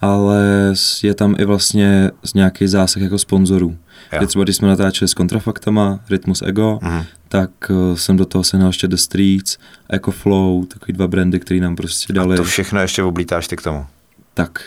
ale 0.05 0.73
je 1.03 1.15
tam 1.15 1.35
i 1.39 1.45
vlastně 1.45 2.11
z 2.23 2.35
nějaký 2.35 2.67
zásah 2.67 3.03
jako 3.03 3.19
sponzorů. 3.19 3.77
Kdy 4.19 4.27
třeba 4.27 4.45
když 4.45 4.56
jsme 4.56 4.69
natáčeli 4.69 5.09
s 5.09 5.15
kontrafaktama, 5.15 6.01
Rytmus 6.11 6.43
Ego, 6.47 6.79
Mhm. 6.83 7.05
tak 7.29 7.51
uh, 7.71 7.97
jsem 7.97 8.17
do 8.17 8.25
toho 8.25 8.45
sehnal 8.45 8.69
ještě 8.69 8.89
The 8.89 8.97
Streets, 8.97 9.56
Eco 9.93 10.11
Flow, 10.11 10.65
takový 10.65 10.93
dva 10.93 11.06
brandy, 11.09 11.41
který 11.41 11.61
nám 11.61 11.77
prostě 11.77 12.12
dali. 12.12 12.35
A 12.35 12.37
to 12.37 12.45
všechno 12.45 12.81
ještě 12.81 13.03
oblítáš 13.03 13.49
ty 13.49 13.56
k 13.56 13.62
tomu. 13.62 13.87
Tak, 14.35 14.62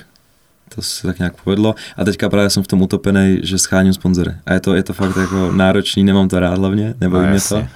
to 0.75 0.81
se 0.81 1.07
tak 1.07 1.19
nějak 1.19 1.41
povedlo. 1.43 1.75
A 1.97 2.03
teďka 2.03 2.29
právě 2.29 2.49
jsem 2.49 2.63
v 2.63 2.67
tom 2.67 2.81
utopený, 2.81 3.39
že 3.43 3.57
scháním 3.57 3.93
sponzory. 3.93 4.31
A 4.45 4.53
je 4.53 4.59
to, 4.59 4.75
je 4.75 4.83
to 4.83 4.93
fakt 4.93 5.17
jako 5.17 5.51
náročný, 5.51 6.03
nemám 6.03 6.29
to 6.29 6.39
rád 6.39 6.57
hlavně, 6.57 6.93
nebo 7.01 7.21
No, 7.21 7.27
mě 7.27 7.39
to. 7.49 7.67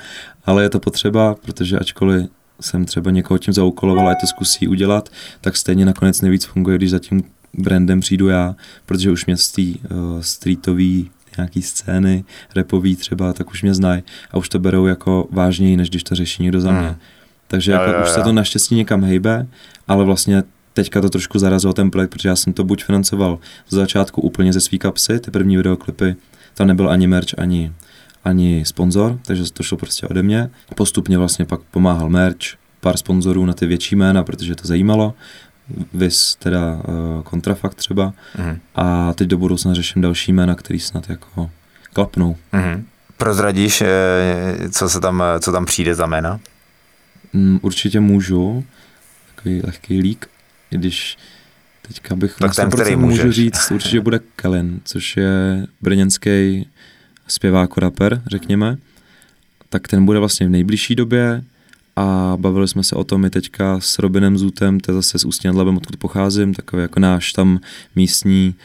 Ale 0.46 0.63
je 0.63 0.69
to 0.69 0.80
potřeba, 0.80 1.36
protože 1.36 1.80
ačkoliv 1.80 2.25
jsem 2.62 2.86
třeba 2.86 3.12
někoho 3.12 3.38
tím 3.38 3.53
zaúkoloval 3.53 4.10
a 4.10 4.15
to 4.15 4.27
zkusí 4.27 4.68
udělat, 4.68 5.10
tak 5.41 5.58
stejně 5.58 5.86
nakonec 5.86 6.22
nejvíc 6.22 6.46
funguje, 6.46 6.77
když 6.77 6.89
za 6.91 7.00
tím 7.00 7.24
brandem 7.53 8.00
přijdu 8.00 8.27
já, 8.27 8.55
protože 8.86 9.12
už 9.12 9.25
mě 9.25 9.38
z 9.38 9.51
té 9.51 9.62
uh, 9.62 10.22
streetové 10.22 11.03
nějaký 11.38 11.62
scény, 11.62 12.24
repový 12.55 12.96
třeba, 12.96 13.34
tak 13.34 13.51
už 13.51 13.63
mě 13.63 13.74
znají 13.74 14.03
a 14.31 14.38
už 14.38 14.50
to 14.50 14.60
berou 14.60 14.86
jako 14.86 15.27
vážněji, 15.31 15.77
než 15.77 15.89
když 15.89 16.03
to 16.03 16.15
řeší 16.15 16.43
někdo 16.43 16.62
za 16.62 16.72
mě. 16.72 16.88
Hmm. 16.88 16.96
Takže 17.48 17.72
Jo, 17.72 17.81
jako 17.81 17.91
jo, 17.91 18.03
už 18.03 18.10
se 18.10 18.20
jo. 18.20 18.24
to 18.24 18.34
naštěstí 18.34 18.75
někam 18.75 19.03
hejbe, 19.03 19.48
ale 19.88 20.05
vlastně 20.05 20.43
teďka 20.74 21.01
to 21.01 21.10
trošku 21.10 21.39
zarazilo 21.39 21.74
ten 21.74 21.91
projekt, 21.91 22.10
protože 22.10 22.29
já 22.29 22.36
jsem 22.36 22.53
to 22.53 22.63
buď 22.63 22.84
financoval 22.84 23.39
z 23.70 23.74
začátku 23.74 24.22
úplně 24.22 24.53
ze 24.53 24.62
svý 24.62 24.79
kapsy, 24.79 25.20
ty 25.20 25.31
první 25.31 25.58
videoklipy, 25.58 26.15
tam 26.53 26.67
nebyl 26.67 26.89
ani 26.89 27.08
merch, 27.08 27.27
ani, 27.38 27.72
ani 28.24 28.65
sponzor, 28.65 29.20
takže 29.25 29.53
to 29.53 29.63
šlo 29.63 29.77
prostě 29.77 30.08
ode 30.08 30.24
mě. 30.24 30.50
Postupně 30.75 31.17
vlastně 31.17 31.46
pak 31.46 31.62
pomáhal 31.62 32.10
merch, 32.10 32.38
pár 32.79 32.98
sponzorů 32.98 33.46
na 33.46 33.53
ty 33.53 33.65
větší 33.65 33.96
jména, 33.96 34.24
protože 34.24 34.55
to 34.55 34.67
zajímalo, 34.67 35.13
vys 35.94 36.36
teda 36.36 36.74
uh, 36.75 37.24
kontrafakt 37.24 37.75
třeba 37.77 38.13
Mhm. 38.38 38.60
a 38.75 39.13
teď 39.13 39.27
do 39.27 39.38
budoucna 39.38 39.74
řeším 39.74 40.01
další 40.01 40.34
jména, 40.34 40.56
který 40.56 40.80
snad 40.80 41.10
jako 41.10 41.51
klapnou. 41.94 42.38
Mhm. 42.51 42.86
Prozradíš, 43.18 43.82
eh, 43.82 43.89
co, 44.72 44.89
se 44.89 45.00
tam, 45.00 45.24
co 45.39 45.51
tam 45.51 45.65
přijde 45.65 45.96
za 45.96 46.06
jména? 46.06 46.39
Mm, 47.34 47.60
určitě 47.62 48.00
můžu, 48.00 48.63
takový 49.36 49.62
lehký 49.63 50.01
lík, 50.01 50.27
i 50.72 50.77
když 50.77 51.18
teďka 51.88 52.15
bych 52.15 52.36
Tak 52.39 52.56
ten, 52.56 52.68
100% 52.70 52.82
který 52.82 52.96
můžu 52.96 53.08
můžeš. 53.24 53.36
říct, 53.36 53.72
určitě 53.72 54.01
bude 54.01 54.20
Kellen, 54.36 54.80
což 54.84 55.18
je 55.18 55.65
brněnský 55.82 56.68
zpěvák 57.27 57.77
rapper, 57.77 58.22
řekněme. 58.27 58.77
Tak 59.70 59.88
ten 59.88 60.06
bude 60.06 60.20
vlastně 60.20 60.48
v 60.48 60.50
nejbližší 60.50 60.96
době 60.96 61.44
a 62.01 62.38
bavili 62.38 62.67
jsme 62.67 62.84
se 62.84 62.96
o 62.96 63.03
tom 63.03 63.25
i 63.25 63.29
teďka 63.29 63.79
s 63.79 64.00
Robinem 64.00 64.38
Zutem, 64.38 64.79
to 64.79 64.91
je 64.91 64.96
zase 64.96 65.20
z 65.20 65.25
Ústí 65.25 65.48
nad 65.48 65.55
Labem, 65.55 65.77
odkud 65.77 65.98
pocházím, 65.98 66.53
takový 66.53 66.81
jako 66.81 67.00
náš 67.00 67.34
tam 67.34 67.60
místní, 67.96 68.55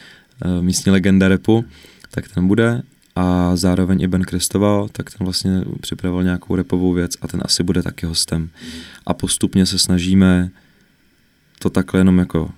eh, 0.45 0.61
místní 0.61 0.91
legenda 0.91 1.27
repu, 1.27 1.65
tak 2.11 2.27
ten 2.27 2.47
bude 2.47 2.81
a 3.15 3.55
zároveň 3.55 4.01
i 4.01 4.07
Ben 4.07 4.21
Kristoval, 4.21 4.89
tak 4.91 5.11
ten 5.11 5.25
vlastně 5.25 5.63
připravil 5.81 6.23
nějakou 6.23 6.55
repovou 6.55 6.93
věc 6.93 7.11
a 7.21 7.27
ten 7.27 7.41
asi 7.43 7.63
bude 7.63 7.83
taky 7.83 8.05
hostem. 8.05 8.49
A 9.05 9.13
postupně 9.13 9.65
se 9.65 9.79
snažíme 9.79 10.49
to 11.59 11.69
takhle 11.69 11.99
jenom 11.99 12.19
jako 12.19 12.49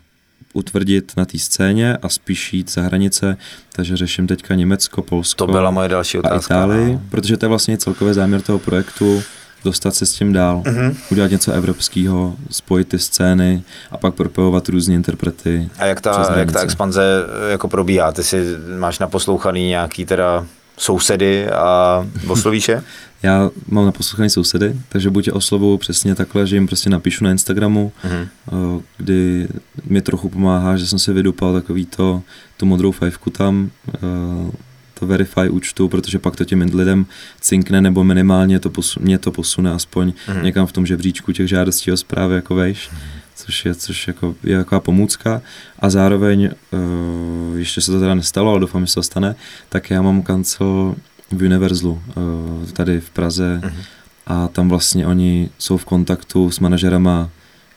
utvrdit 0.54 1.14
na 1.18 1.26
té 1.26 1.40
scéně 1.40 1.98
a 1.98 2.10
spíš 2.10 2.54
jít 2.54 2.72
za 2.72 2.82
hranice, 2.82 3.38
takže 3.72 3.98
řeším 3.98 4.28
teďka 4.28 4.56
Německo, 4.56 5.02
Polsko 5.02 5.46
To 5.46 5.52
byla 5.52 5.72
moje 5.72 5.90
další 5.90 6.18
a 6.18 6.20
otázka. 6.20 6.54
Itálii, 6.54 6.94
no. 6.94 7.02
protože 7.10 7.38
to 7.38 7.46
je 7.46 7.50
vlastně 7.50 7.78
celkový 7.78 8.14
záměr 8.14 8.42
toho 8.42 8.60
projektu, 8.60 9.24
dostat 9.64 9.96
se 9.96 10.06
s 10.06 10.14
tím 10.14 10.34
dál, 10.34 10.64
Mhm. 10.68 10.96
udělat 11.12 11.32
něco 11.32 11.52
evropského, 11.52 12.36
spojit 12.50 12.88
ty 12.88 13.00
scény 13.00 13.64
a 13.92 13.98
pak 13.98 14.14
propojovat 14.16 14.70
různé 14.70 14.94
interprety. 14.96 15.70
A 15.80 15.86
jak 15.86 16.02
ta, 16.02 16.34
jak 16.38 16.52
ta 16.52 16.62
expanze 16.62 17.04
eh, 17.48 17.52
jako 17.52 17.68
probíhá? 17.68 18.12
Ty 18.12 18.24
si 18.24 18.44
máš 18.80 19.00
naposlouchaný 19.00 19.68
nějaký 19.68 20.06
teda 20.06 20.46
sousedy 20.78 21.50
a 21.50 22.06
oslovíš 22.28 22.68
je? 22.68 22.84
Já 23.24 23.50
mám 23.68 23.86
naposlouchaný 23.86 24.30
sousedy, 24.30 24.76
takže 24.90 25.10
buď 25.10 25.28
je 25.28 25.34
oslovuju 25.34 25.78
přesně 25.78 26.16
takhle, 26.16 26.48
že 26.48 26.56
jim 26.56 26.68
prostě 26.68 26.90
napíšu 26.90 27.24
na 27.24 27.32
Instagramu, 27.32 27.92
Mhm. 28.04 28.28
eh, 28.48 28.82
kdy 28.98 29.48
mi 29.86 30.02
trochu 30.02 30.30
pomáhá, 30.30 30.78
že 30.78 30.88
jsem 30.88 31.00
si 31.00 31.14
vydupal 31.14 31.54
takový 31.54 31.86
to, 31.86 32.22
tu 32.58 32.66
modrou 32.66 32.92
fajfku 32.92 33.30
tam, 33.30 33.70
eh, 33.96 34.52
to 35.00 35.08
verify 35.08 35.50
účtu, 35.50 35.88
protože 35.90 36.20
pak 36.20 36.36
to 36.36 36.46
těm 36.46 36.62
lidem 36.74 37.06
cinkne, 37.42 37.82
nebo 37.82 38.04
minimálně 38.04 38.60
to 38.60 38.70
posu, 38.70 39.00
mě 39.04 39.18
to 39.20 39.32
posune 39.32 39.72
aspoň 39.72 40.14
Mhm. 40.28 40.44
někam 40.44 40.66
v 40.68 40.72
tom 40.72 40.86
žebříčku 40.86 41.32
těch 41.32 41.48
žádostí 41.48 41.92
o 41.92 41.98
zprávy 41.98 42.36
jako 42.36 42.56
vejš, 42.56 42.90
což 43.36 43.66
je, 43.66 43.76
což 43.76 44.08
jako, 44.08 44.36
je 44.44 44.58
taková 44.58 44.80
pomůcka 44.80 45.42
a 45.80 45.90
zároveň, 45.90 46.50
uh, 46.72 47.58
ještě 47.58 47.82
se 47.82 47.92
to 47.92 48.00
teda 48.00 48.16
nestalo, 48.16 48.52
ale 48.52 48.60
doufám, 48.60 48.82
že 48.86 48.88
se 48.88 48.96
to 48.96 49.04
stane, 49.04 49.36
tak 49.70 49.90
já 49.90 50.02
mám 50.02 50.22
kancel 50.22 50.96
v 51.32 51.44
Univerzlu 51.44 51.92
uh, 52.16 52.66
tady 52.74 53.00
v 53.00 53.10
Praze 53.10 53.62
Mhm. 53.64 53.82
a 54.28 54.48
tam 54.48 54.70
vlastně 54.70 55.08
oni 55.08 55.50
jsou 55.60 55.78
v 55.78 55.86
kontaktu 55.86 56.52
s 56.52 56.60
manažerama 56.60 57.30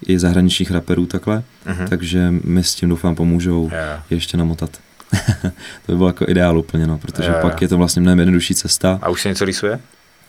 i 0.06 0.18
zahraničních 0.18 0.70
raperů 0.70 1.06
takhle, 1.06 1.42
Mhm. 1.66 1.86
takže 1.88 2.34
mi 2.44 2.64
s 2.64 2.74
tím 2.74 2.88
doufám 2.88 3.14
pomůžou 3.14 3.70
Jo. 3.72 4.00
ještě 4.10 4.36
namotat. 4.36 4.70
to 5.86 5.92
by 5.92 5.96
bylo 5.96 6.06
jako 6.08 6.24
ideál 6.28 6.58
úplně, 6.58 6.86
no, 6.86 6.98
protože 6.98 7.28
jo. 7.28 7.34
pak 7.42 7.62
je 7.62 7.68
to 7.68 7.76
vlastně 7.78 8.02
mnohem 8.02 8.18
jednodušší 8.18 8.54
cesta, 8.54 8.98
A 9.02 9.08
už 9.08 9.22
se 9.22 9.28
něco 9.28 9.44
rýsuje? 9.44 9.80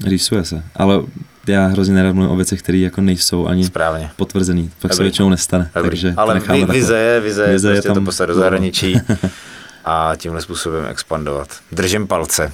rýsuje 0.05 0.45
se, 0.45 0.63
ale 0.75 1.01
já 1.47 1.67
hrozně 1.67 1.93
nerad 1.95 2.13
mluvím 2.15 2.31
o 2.31 2.35
věcech, 2.35 2.61
které 2.61 2.77
jako 2.77 3.01
nejsou 3.01 3.47
ani 3.47 3.65
Správně. 3.65 4.09
potvrzený, 4.15 4.71
pak 4.81 4.91
se 4.93 4.95
Dobrý. 4.97 5.03
většinou 5.05 5.29
nestane, 5.29 5.69
Dobrý. 5.75 5.89
takže 5.89 6.11
to 6.13 6.19
Ale 6.19 6.33
takhle. 6.33 6.65
vize 6.65 6.97
je, 6.97 7.19
vize, 7.19 7.43
je 7.43 7.51
Vize 7.51 7.67
je 7.69 7.73
prostě 7.73 7.87
to 7.87 7.93
tam- 7.95 8.05
poslat 8.05 8.25
do 8.25 8.33
no. 8.33 8.39
zahraničí 8.39 8.99
a 9.85 10.13
tímhle 10.17 10.41
způsobem 10.41 10.85
expandovat. 10.85 11.47
Držím 11.71 12.07
palce. 12.07 12.51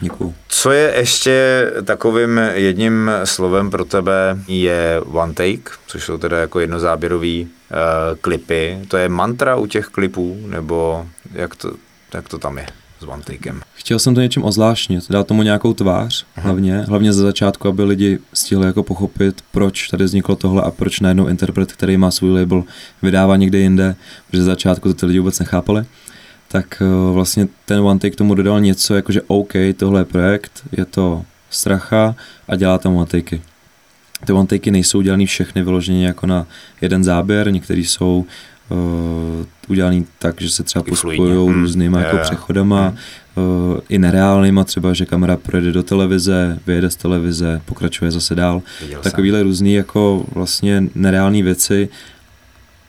Děkuju. 0.00 0.34
Co 0.48 0.70
je 0.70 0.94
ještě 0.96 1.66
takovým 1.84 2.40
jedním 2.52 3.10
slovem 3.24 3.70
pro 3.70 3.84
tebe 3.84 4.38
je 4.48 5.00
one 5.12 5.34
take, 5.34 5.72
což 5.86 6.04
jsou 6.04 6.18
teda 6.18 6.38
jako 6.38 6.60
jednozáběrový 6.60 7.42
uh, 7.42 8.18
klipy. 8.20 8.78
To 8.88 8.96
je 8.96 9.08
mantra 9.08 9.56
u 9.56 9.66
těch 9.66 9.86
klipů, 9.86 10.38
nebo 10.46 11.06
jak 11.32 11.56
to, 11.56 11.72
jak 12.14 12.28
to 12.28 12.38
tam 12.38 12.58
je 12.58 12.66
s 13.00 13.04
one 13.04 13.22
takem? 13.22 13.60
Chtěl 13.74 13.98
jsem 13.98 14.14
to 14.14 14.20
něčím 14.20 14.44
ozvláštnit, 14.44 15.10
dát 15.10 15.26
tomu 15.26 15.42
nějakou 15.42 15.74
tvář, 15.74 16.26
hlavně, 16.34 16.78
hlavně 16.78 17.12
ze 17.12 17.22
začátku, 17.22 17.68
aby 17.68 17.84
lidi 17.84 18.18
stihli 18.34 18.66
jako 18.66 18.82
pochopit, 18.82 19.44
proč 19.50 19.88
tady 19.88 20.04
vzniklo 20.04 20.36
tohle 20.36 20.62
a 20.62 20.70
proč 20.70 21.00
najednou 21.00 21.26
interpret, 21.26 21.72
který 21.72 21.96
má 21.96 22.10
svůj 22.10 22.40
label, 22.40 22.64
vydává 23.02 23.36
někde 23.36 23.58
jinde, 23.58 23.94
protože 24.26 24.42
ze 24.42 24.50
začátku 24.50 24.88
to 24.88 24.94
ty 24.94 25.06
lidi 25.06 25.18
vůbec 25.18 25.38
nechápali. 25.38 25.84
Tak 26.52 26.82
eh, 26.82 27.12
vlastně 27.12 27.48
ten 27.64 27.80
One 27.80 28.00
Take 28.00 28.16
tomu 28.16 28.34
dodal 28.34 28.60
něco, 28.60 28.94
jako 28.94 29.12
že 29.12 29.22
OK, 29.26 29.52
tohle 29.76 30.00
je 30.00 30.04
projekt, 30.04 30.62
je 30.72 30.84
to 30.84 31.22
stracha 31.50 32.14
a 32.48 32.56
dělá 32.56 32.78
tam 32.78 32.96
one 32.96 33.06
takey. 33.06 33.40
Ty 34.26 34.32
one 34.32 34.46
takey 34.46 34.70
nejsou 34.72 35.00
dělaný 35.00 35.26
všechny 35.26 35.62
vyloženě 35.62 36.06
jako 36.06 36.26
na 36.26 36.46
jeden 36.80 37.04
záběr, 37.04 37.52
některý 37.52 37.86
jsou 37.86 38.26
uh, 38.68 38.76
udělaný 39.68 40.06
tak, 40.18 40.40
že 40.40 40.50
se 40.50 40.62
třeba 40.62 40.82
pospojují 40.82 41.48
Hmm. 41.48 41.62
různýma 41.62 42.00
jako 42.00 42.16
jo. 42.16 42.22
přechodama, 42.22 42.88
Hmm. 43.36 43.46
uh, 43.72 43.80
i 43.88 43.98
nereálnýma, 43.98 44.64
třeba, 44.64 44.92
že 44.92 45.06
kamera 45.06 45.36
projede 45.36 45.72
do 45.72 45.82
televize, 45.82 46.58
vyjede 46.66 46.90
z 46.90 46.96
televize, 46.96 47.60
pokračuje 47.64 48.10
zase 48.10 48.34
dál. 48.34 48.62
Viděl 48.80 49.02
jsem. 49.02 49.10
Takovýhle 49.10 49.42
různý 49.42 49.74
jako 49.74 50.26
vlastně 50.34 50.84
nereální 50.94 51.42
věci, 51.42 51.88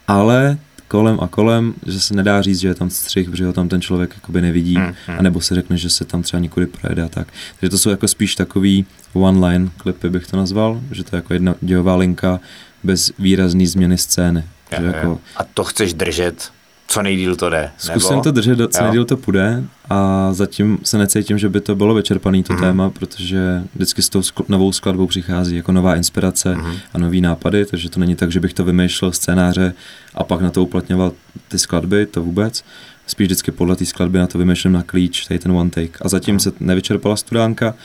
ale 0.08 0.58
kolem 0.88 1.20
a 1.22 1.28
kolem, 1.28 1.74
že 1.86 2.00
se 2.00 2.14
nedá 2.14 2.42
říct, 2.42 2.60
že 2.60 2.68
je 2.68 2.76
tam 2.76 2.90
střih, 2.90 3.30
protože 3.30 3.46
ho 3.46 3.54
tam 3.54 3.70
ten 3.70 3.82
člověk 3.82 4.12
jakoby 4.16 4.42
nevidí, 4.42 4.76
Hmm, 4.76 4.94
hmm. 5.08 5.20
anebo 5.20 5.42
se 5.42 5.56
řekne, 5.56 5.78
že 5.78 5.90
se 5.90 6.06
tam 6.06 6.22
třeba 6.22 6.42
někudy 6.42 6.66
projede 6.66 7.04
a 7.04 7.10
tak. 7.10 7.28
Takže 7.60 7.70
to 7.70 7.78
jsou 7.78 7.90
jako 7.90 8.08
spíš 8.08 8.36
takový 8.36 8.86
one-line 9.14 9.70
klipy, 9.78 10.10
bych 10.10 10.28
to 10.28 10.38
nazval, 10.38 10.82
že 10.92 11.04
to 11.04 11.16
je 11.16 11.18
jako 11.18 11.34
jedna 11.34 11.56
dějová 11.62 11.96
linka 11.96 12.40
bez 12.84 13.12
výrazný 13.20 13.68
změny 13.68 13.98
scény. 13.98 14.44
Jako 14.82 15.20
A 15.38 15.44
to 15.44 15.64
chceš 15.64 15.94
držet, 15.94 16.52
co 16.88 17.02
nejdíl 17.02 17.36
to 17.36 17.50
jde, 17.50 17.72
Zkusím 17.78 18.10
nebo? 18.10 18.22
to 18.24 18.32
držet, 18.32 18.56
co 18.58 18.78
Jo. 18.80 18.84
nejdíl 18.84 19.06
to 19.06 19.18
půjde 19.18 19.64
a 19.90 20.30
zatím 20.34 20.80
se 20.84 20.98
necítím, 20.98 21.38
že 21.38 21.50
by 21.50 21.62
to 21.62 21.76
bylo 21.76 21.94
vyčerpaný 21.94 22.44
to 22.44 22.54
Mhm. 22.54 22.62
téma, 22.62 22.90
protože 22.90 23.64
vždycky 23.76 24.02
s 24.02 24.10
tou 24.10 24.20
skl- 24.20 24.46
novou 24.48 24.72
skladbou 24.72 25.08
přichází 25.08 25.56
jako 25.56 25.72
nová 25.72 25.96
inspirace 25.96 26.56
Mhm. 26.56 26.76
a 26.94 26.98
nový 26.98 27.22
nápady, 27.22 27.66
takže 27.66 27.90
to 27.90 28.00
není 28.00 28.16
tak, 28.16 28.32
že 28.32 28.40
bych 28.40 28.54
to 28.54 28.64
vymýšlel 28.64 29.12
scénáře 29.12 29.74
a 30.16 30.24
pak 30.24 30.42
na 30.42 30.52
to 30.52 30.64
uplatňoval 30.64 31.12
ty 31.48 31.60
skladby, 31.60 32.06
to 32.06 32.22
vůbec. 32.22 32.64
Spíš 33.08 33.26
vždycky 33.26 33.52
podle 33.52 33.76
té 33.76 33.86
skladby 33.86 34.20
na 34.20 34.28
to 34.28 34.38
vymýšlím 34.38 34.74
na 34.74 34.84
klíč, 34.84 35.26
tady 35.28 35.40
ten 35.40 35.52
one 35.52 35.70
take. 35.70 36.00
A 36.02 36.10
zatím 36.10 36.40
se 36.40 36.52
nevyčerpala 36.60 37.16
studánka, 37.16 37.76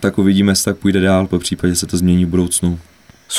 tak 0.00 0.18
uvidíme, 0.18 0.52
jestli 0.52 0.64
tak 0.64 0.76
půjde 0.76 1.00
dál, 1.00 1.26
po 1.26 1.38
případě 1.38 1.74
se 1.74 1.86
to 1.86 1.96
změní 1.96 2.24
v 2.24 2.28
budoucnu. 2.28 2.78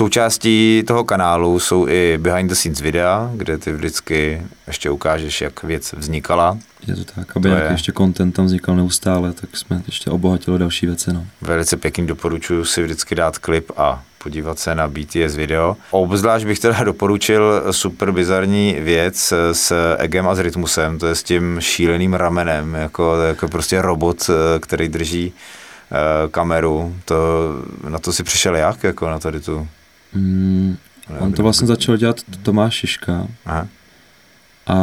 Součástí 0.03 0.83
toho 0.88 1.03
kanálu 1.03 1.59
jsou 1.59 1.88
i 1.88 2.17
behind 2.21 2.50
the 2.50 2.55
scenes 2.55 2.81
videa, 2.81 3.29
kde 3.35 3.57
ty 3.57 3.71
vždycky 3.71 4.41
ještě 4.67 4.89
ukážeš, 4.89 5.41
jak 5.41 5.63
věc 5.63 5.93
vznikala. 5.93 6.57
Je 6.88 6.95
to 6.95 7.03
tak, 7.03 7.35
aby 7.38 7.43
To 7.43 7.47
nějaký 7.47 7.65
je- 7.65 7.71
ještě 7.73 7.91
content 7.91 8.35
tam 8.35 8.45
vznikal 8.45 8.75
neustále, 8.75 9.33
tak 9.33 9.57
jsme 9.57 9.81
ještě 9.85 10.09
obohatili 10.09 10.59
další 10.59 10.85
věci. 10.85 11.13
No. 11.13 11.25
Velice 11.41 11.77
pěkný 11.77 12.07
doporučuji 12.07 12.65
si 12.65 12.83
vždycky 12.83 13.15
dát 13.15 13.38
klip 13.38 13.71
a 13.77 14.01
podívat 14.23 14.59
se 14.59 14.75
na 14.75 14.88
BTS 14.88 15.35
video. 15.35 15.77
Obzvlášť 15.91 16.45
bych 16.45 16.59
teda 16.59 16.83
doporučil 16.83 17.63
super 17.71 18.12
bizarní 18.12 18.75
věc 18.79 19.33
s 19.51 19.95
Egem 19.97 20.27
a 20.27 20.35
s 20.35 20.39
Rytmusem, 20.39 21.00
to 21.00 21.07
je 21.07 21.15
s 21.15 21.23
tím 21.23 21.57
šíleným 21.59 22.13
ramenem, 22.13 22.75
jako, 22.75 23.15
jako 23.21 23.47
prostě 23.47 23.81
robot, 23.81 24.29
který 24.59 24.88
drží 24.89 25.33
eh, 25.91 25.95
kameru. 26.31 26.95
To, 27.05 27.15
na 27.89 28.00
to 28.00 28.13
si 28.13 28.23
přišel 28.23 28.55
jak, 28.55 28.83
jako 28.83 29.09
na 29.09 29.19
tady 29.19 29.39
tu... 29.39 29.67
Mm, 30.13 30.77
on 31.20 31.34
to 31.34 31.43
vlastně 31.43 31.67
začal 31.67 31.98
dělat 31.98 32.22
Tomáš 32.43 32.74
Šiška 32.74 33.27
Aha. 33.46 33.67
a 34.67 34.75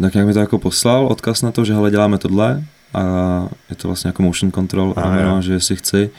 tak 0.00 0.14
nějak 0.14 0.26
mi 0.26 0.32
to 0.32 0.38
jako 0.38 0.58
poslal 0.58 1.06
odkaz 1.06 1.42
na 1.42 1.52
to, 1.52 1.64
že 1.64 1.74
hele 1.74 1.90
děláme 1.90 2.18
tohle 2.18 2.64
a 2.94 3.02
je 3.70 3.76
to 3.76 3.88
vlastně 3.88 4.08
jako 4.08 4.22
motion 4.22 4.52
control 4.52 4.94
A 4.96 5.36
a 5.36 5.40
že 5.40 5.52
jestli 5.52 5.76
chci, 5.76 6.10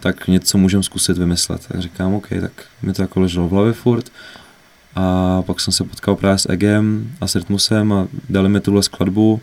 tak 0.00 0.28
něco 0.28 0.58
můžeme 0.58 0.82
zkusit 0.82 1.18
vymyslet. 1.18 1.66
Tak 1.68 1.80
říkám, 1.80 2.14
OK, 2.14 2.28
tak 2.40 2.52
mi 2.82 2.92
to 2.92 3.02
jako 3.02 3.20
leželo 3.20 3.48
v 3.48 3.50
hlavě 3.50 3.72
furt 3.72 4.12
a 4.94 5.42
pak 5.42 5.60
jsem 5.60 5.72
se 5.72 5.84
potkal 5.84 6.16
právě 6.16 6.38
s 6.38 6.50
Egem 6.50 7.12
a 7.20 7.26
s 7.26 7.36
Rytmusem 7.36 7.92
a 7.92 8.08
dali 8.28 8.48
mi 8.48 8.60
tuhle 8.60 8.82
skladbu 8.82 9.40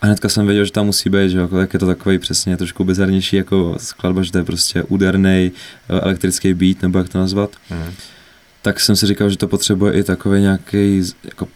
a 0.00 0.06
hnedka 0.06 0.28
jsem 0.28 0.46
věděl, 0.46 0.64
že 0.64 0.72
tam 0.72 0.86
musí 0.86 1.10
být, 1.10 1.30
že 1.30 1.38
jako, 1.38 1.58
jak 1.60 1.72
je 1.74 1.78
to 1.80 1.86
takový 1.86 2.18
přesně 2.18 2.56
trošku 2.56 2.84
bizarnější 2.84 3.36
jako 3.36 3.74
skladba, 3.78 4.22
že 4.22 4.32
to 4.32 4.38
je 4.38 4.44
prostě 4.44 4.82
úderný 4.82 5.52
elektrický 5.88 6.54
beat, 6.54 6.82
nebo 6.82 6.98
jak 6.98 7.08
to 7.08 7.18
nazvat 7.18 7.50
Mhm. 7.70 7.92
tak 8.62 8.80
jsem 8.80 8.96
si 8.96 9.06
říkal, 9.06 9.30
že 9.30 9.36
to 9.36 9.48
potřebuje 9.48 9.92
i 9.92 10.02
takový 10.02 10.40
nějaký 10.40 11.02
jako 11.24 11.48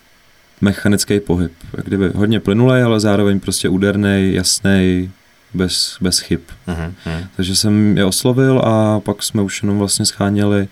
mechanický 0.60 1.20
pohyb. 1.20 1.52
Jak 1.76 1.86
kdyby 1.86 2.08
hodně 2.14 2.40
plynulej, 2.40 2.82
ale 2.82 3.00
zároveň 3.00 3.40
prostě 3.40 3.68
úderný, 3.68 4.34
jasný, 4.34 5.10
bez, 5.54 5.96
bez 6.00 6.18
chyb. 6.18 6.40
Mhm. 6.66 6.94
Mhm. 7.06 7.24
Takže 7.36 7.56
jsem 7.56 7.96
je 7.96 8.04
oslovil 8.04 8.58
a 8.64 9.00
pak 9.00 9.22
jsme 9.22 9.42
už 9.42 9.62
jenom 9.62 9.78
vlastně 9.78 10.04
scháněli 10.06 10.68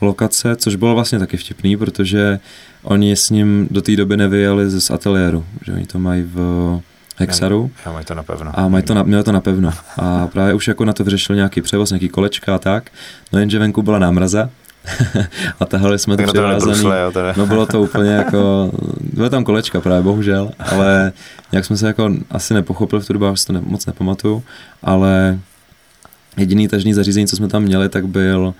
lokace, 0.00 0.56
což 0.56 0.76
bylo 0.76 0.94
vlastně 0.94 1.18
taky 1.18 1.36
vtipný, 1.36 1.76
protože 1.76 2.40
oni 2.82 3.16
s 3.16 3.30
ním 3.30 3.68
do 3.70 3.82
té 3.82 3.96
doby 3.96 4.16
nevyjeli 4.16 4.70
z 4.70 4.90
ateliéru, 4.90 5.44
že 5.66 5.72
oni 5.72 5.86
to 5.86 5.98
mají 5.98 6.22
v 6.22 6.80
Hexaru 7.20 7.70
Já 7.86 7.92
mají 7.92 8.04
to 8.04 8.14
napevno. 8.14 8.50
a 8.54 8.68
mají 8.68 8.84
to, 8.84 8.94
na, 8.94 9.02
měli 9.02 9.24
to 9.24 9.32
napevno. 9.32 9.70
A 9.96 10.26
právě 10.26 10.54
už 10.54 10.68
jako 10.68 10.84
na 10.84 10.92
to 10.92 11.04
vyřešil 11.04 11.36
nějaký 11.36 11.62
převoz, 11.62 11.90
nějaký 11.90 12.08
kolečka 12.08 12.54
a 12.54 12.58
tak, 12.58 12.90
no 13.32 13.38
jenže 13.38 13.58
venku 13.58 13.82
byla 13.82 13.98
námraza 13.98 14.50
a 15.60 15.66
tahali 15.66 15.98
jsme 15.98 16.16
to 16.16 16.22
Tak 16.22 16.26
to 16.26 16.32
přivázaný. 16.32 16.82
No 17.36 17.46
bylo 17.46 17.66
to 17.66 17.82
úplně 17.82 18.10
jako, 18.10 18.70
byly 19.00 19.30
tam 19.30 19.44
kolečka 19.44 19.80
právě, 19.80 20.02
bohužel, 20.02 20.50
ale 20.58 21.12
nějak 21.52 21.64
jsme 21.64 21.76
se 21.76 21.86
jako 21.86 22.10
asi 22.30 22.54
nepochopili 22.54 23.02
v 23.02 23.06
tu 23.06 23.12
dobu, 23.12 23.24
já 23.24 23.34
to 23.46 23.52
ne, 23.52 23.60
moc 23.62 23.86
nepamatuju, 23.86 24.42
ale 24.82 25.38
jediný 26.36 26.68
tažný 26.68 26.94
zařízení, 26.94 27.26
co 27.26 27.36
jsme 27.36 27.48
tam 27.48 27.62
měli, 27.62 27.88
tak 27.88 28.06
byl 28.06 28.54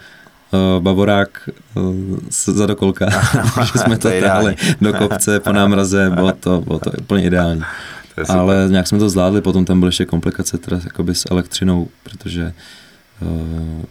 uh, 0.52 0.83
bavorák 0.83 1.49
uh, 1.75 1.95
z 2.31 2.49
zadokolka, 2.49 3.07
že 3.73 3.79
jsme 3.79 3.99
To 3.99 4.11
to 4.11 4.55
do 4.81 4.93
kopce 4.93 5.40
po 5.40 5.52
námraze, 5.52 6.11
bylo 6.11 6.33
to, 6.33 6.61
bylo 6.61 6.79
to 6.79 6.90
úplně 7.00 7.25
ideální. 7.25 7.62
Ale 8.29 8.67
nějak 8.71 8.87
jsme 8.87 8.99
to 8.99 9.11
zvládli, 9.11 9.41
potom 9.41 9.65
tam 9.65 9.81
byly 9.81 9.89
ještě 9.89 10.05
komplikace 10.05 10.59
teda 10.59 10.81
jakoby 10.85 11.15
s 11.15 11.27
elektřinou, 11.31 11.89
protože 12.03 12.53
uh, 13.21 13.85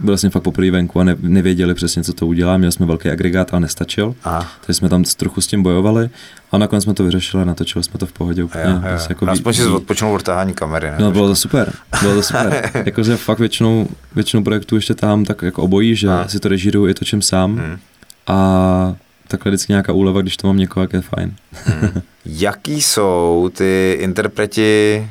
byl 0.00 0.16
jsem 0.18 0.30
fakt 0.30 0.42
poprvé 0.42 0.70
venku 0.70 1.00
a 1.00 1.04
ne, 1.04 1.16
nevěděli 1.20 1.74
přesně, 1.74 2.02
co 2.04 2.12
to 2.12 2.26
udělá. 2.26 2.56
Měli 2.56 2.72
jsme 2.72 2.86
velký 2.86 3.08
agregát, 3.10 3.48
ale 3.54 3.60
nestačil. 3.60 4.14
Aha. 4.24 4.48
Takže 4.66 4.74
jsme 4.78 4.88
tam 4.88 5.04
trochu 5.04 5.40
s 5.40 5.46
tím 5.46 5.62
bojovali 5.62 6.10
a 6.52 6.58
nakonec 6.58 6.84
jsme 6.84 6.94
to 6.94 7.04
vyřešili 7.04 7.42
a 7.42 7.46
natočili 7.46 7.84
jsme 7.84 7.98
to 7.98 8.06
v 8.06 8.12
pohodě 8.12 8.44
úplně. 8.44 8.64
Jo, 8.64 8.70
jo. 8.70 8.80
Prostě 8.88 9.10
jako 9.12 9.30
Aspoň 9.30 9.52
ví- 9.52 9.58
si 9.58 9.66
odpočnul 9.66 10.14
od 10.14 10.22
tahání 10.22 10.52
kamery. 10.52 10.90
Ne? 10.90 10.96
No, 11.00 11.12
bylo 11.12 11.28
to 11.28 11.36
super, 11.36 11.72
bylo 12.00 12.14
to 12.14 12.22
super. 12.22 12.70
Jakože 12.86 13.16
fakt 13.16 13.38
většinou, 13.38 13.88
většinou 14.14 14.42
projektů 14.42 14.74
ještě 14.76 14.94
tam 14.94 15.24
tak 15.24 15.42
jako 15.42 15.62
obojí, 15.62 15.96
že 15.96 16.08
A. 16.08 16.28
si 16.28 16.40
to 16.40 16.48
režíruju 16.48 16.88
i 16.88 16.94
točím 16.94 17.22
sám 17.22 17.56
Hmm. 17.56 17.78
a 18.26 18.94
takhle 19.36 19.50
vždycky 19.50 19.72
nějaká 19.72 19.92
úleva, 19.92 20.22
když 20.22 20.36
to 20.36 20.46
mám 20.46 20.56
někoho, 20.56 20.84
jak 20.84 20.92
je 20.92 21.00
fajn. 21.00 21.36
Jaký 22.24 22.82
jsou 22.82 23.50
ty 23.54 23.96
interpreti 24.00 25.08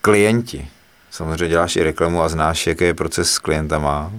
klienti? 0.00 0.68
Samozřejmě 1.10 1.48
děláš 1.48 1.76
i 1.76 1.82
reklamu 1.82 2.22
a 2.22 2.28
znáš, 2.28 2.66
jaký 2.66 2.84
je 2.84 2.94
proces 2.94 3.30
s 3.30 3.38
klientama. 3.38 4.12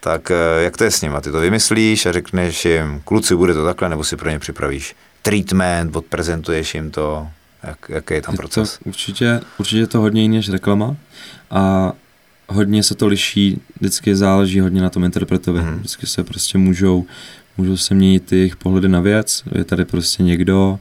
Tak 0.00 0.30
eh, 0.30 0.62
jak 0.62 0.76
to 0.76 0.84
je 0.84 0.90
s 0.90 1.02
nima? 1.02 1.20
Ty 1.20 1.30
to 1.30 1.40
vymyslíš 1.40 2.06
a 2.06 2.12
řekneš 2.12 2.64
jim, 2.64 3.00
kluci, 3.04 3.36
bude 3.36 3.54
to 3.54 3.64
takhle, 3.64 3.88
nebo 3.88 4.04
si 4.04 4.16
pro 4.16 4.30
ně 4.30 4.38
připravíš 4.38 4.96
treatment, 5.22 5.96
odprezentuješ 5.96 6.74
jim 6.74 6.90
to, 6.90 7.28
jak, 7.62 7.78
jaký 7.88 8.14
je 8.14 8.22
tam 8.22 8.34
Je 8.34 8.36
proces? 8.36 8.78
To 8.78 8.84
určitě, 8.84 9.40
určitě 9.58 9.86
to 9.86 10.00
hodně 10.00 10.22
jiný 10.22 10.36
než 10.36 10.48
reklama 10.48 10.96
a 11.50 11.92
hodně 12.48 12.82
se 12.82 12.94
to 12.94 13.06
liší, 13.06 13.60
vždycky 13.80 14.16
záleží 14.16 14.60
hodně 14.60 14.82
na 14.82 14.90
tom 14.90 15.04
interpretovi. 15.04 15.60
Mhm. 15.60 15.78
Vždycky 15.78 16.06
se 16.06 16.24
prostě 16.24 16.58
můžou, 16.58 17.06
můžou 17.58 17.76
se 17.76 17.94
měnit 17.94 18.32
jejich 18.32 18.56
pohledy 18.56 18.88
na 18.88 19.00
věc. 19.00 19.42
Je 19.54 19.64
tady 19.64 19.84
prostě 19.84 20.22
někdo, 20.22 20.78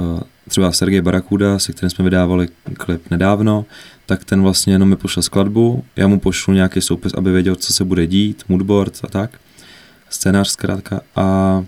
eh, 0.00 0.20
třeba 0.48 0.72
Sergej 0.72 1.00
Barakuda, 1.00 1.58
se 1.58 1.72
kterým 1.72 1.90
jsme 1.90 2.04
vydávali 2.04 2.48
klip 2.76 3.10
nedávno, 3.10 3.64
tak 4.06 4.24
ten 4.24 4.42
vlastně 4.42 4.74
jenom 4.74 4.88
mi 4.88 4.96
pošle 4.96 5.22
skladbu, 5.22 5.84
já 5.96 6.06
mu 6.06 6.20
pošlu 6.20 6.54
nějaký 6.54 6.80
soupis, 6.80 7.14
aby 7.14 7.32
věděl, 7.32 7.56
co 7.56 7.72
se 7.72 7.84
bude 7.84 8.06
dít, 8.06 8.44
moodboard 8.48 9.00
a 9.04 9.06
tak, 9.06 9.30
scénář 10.10 10.48
zkrátka. 10.48 11.00
A 11.16 11.64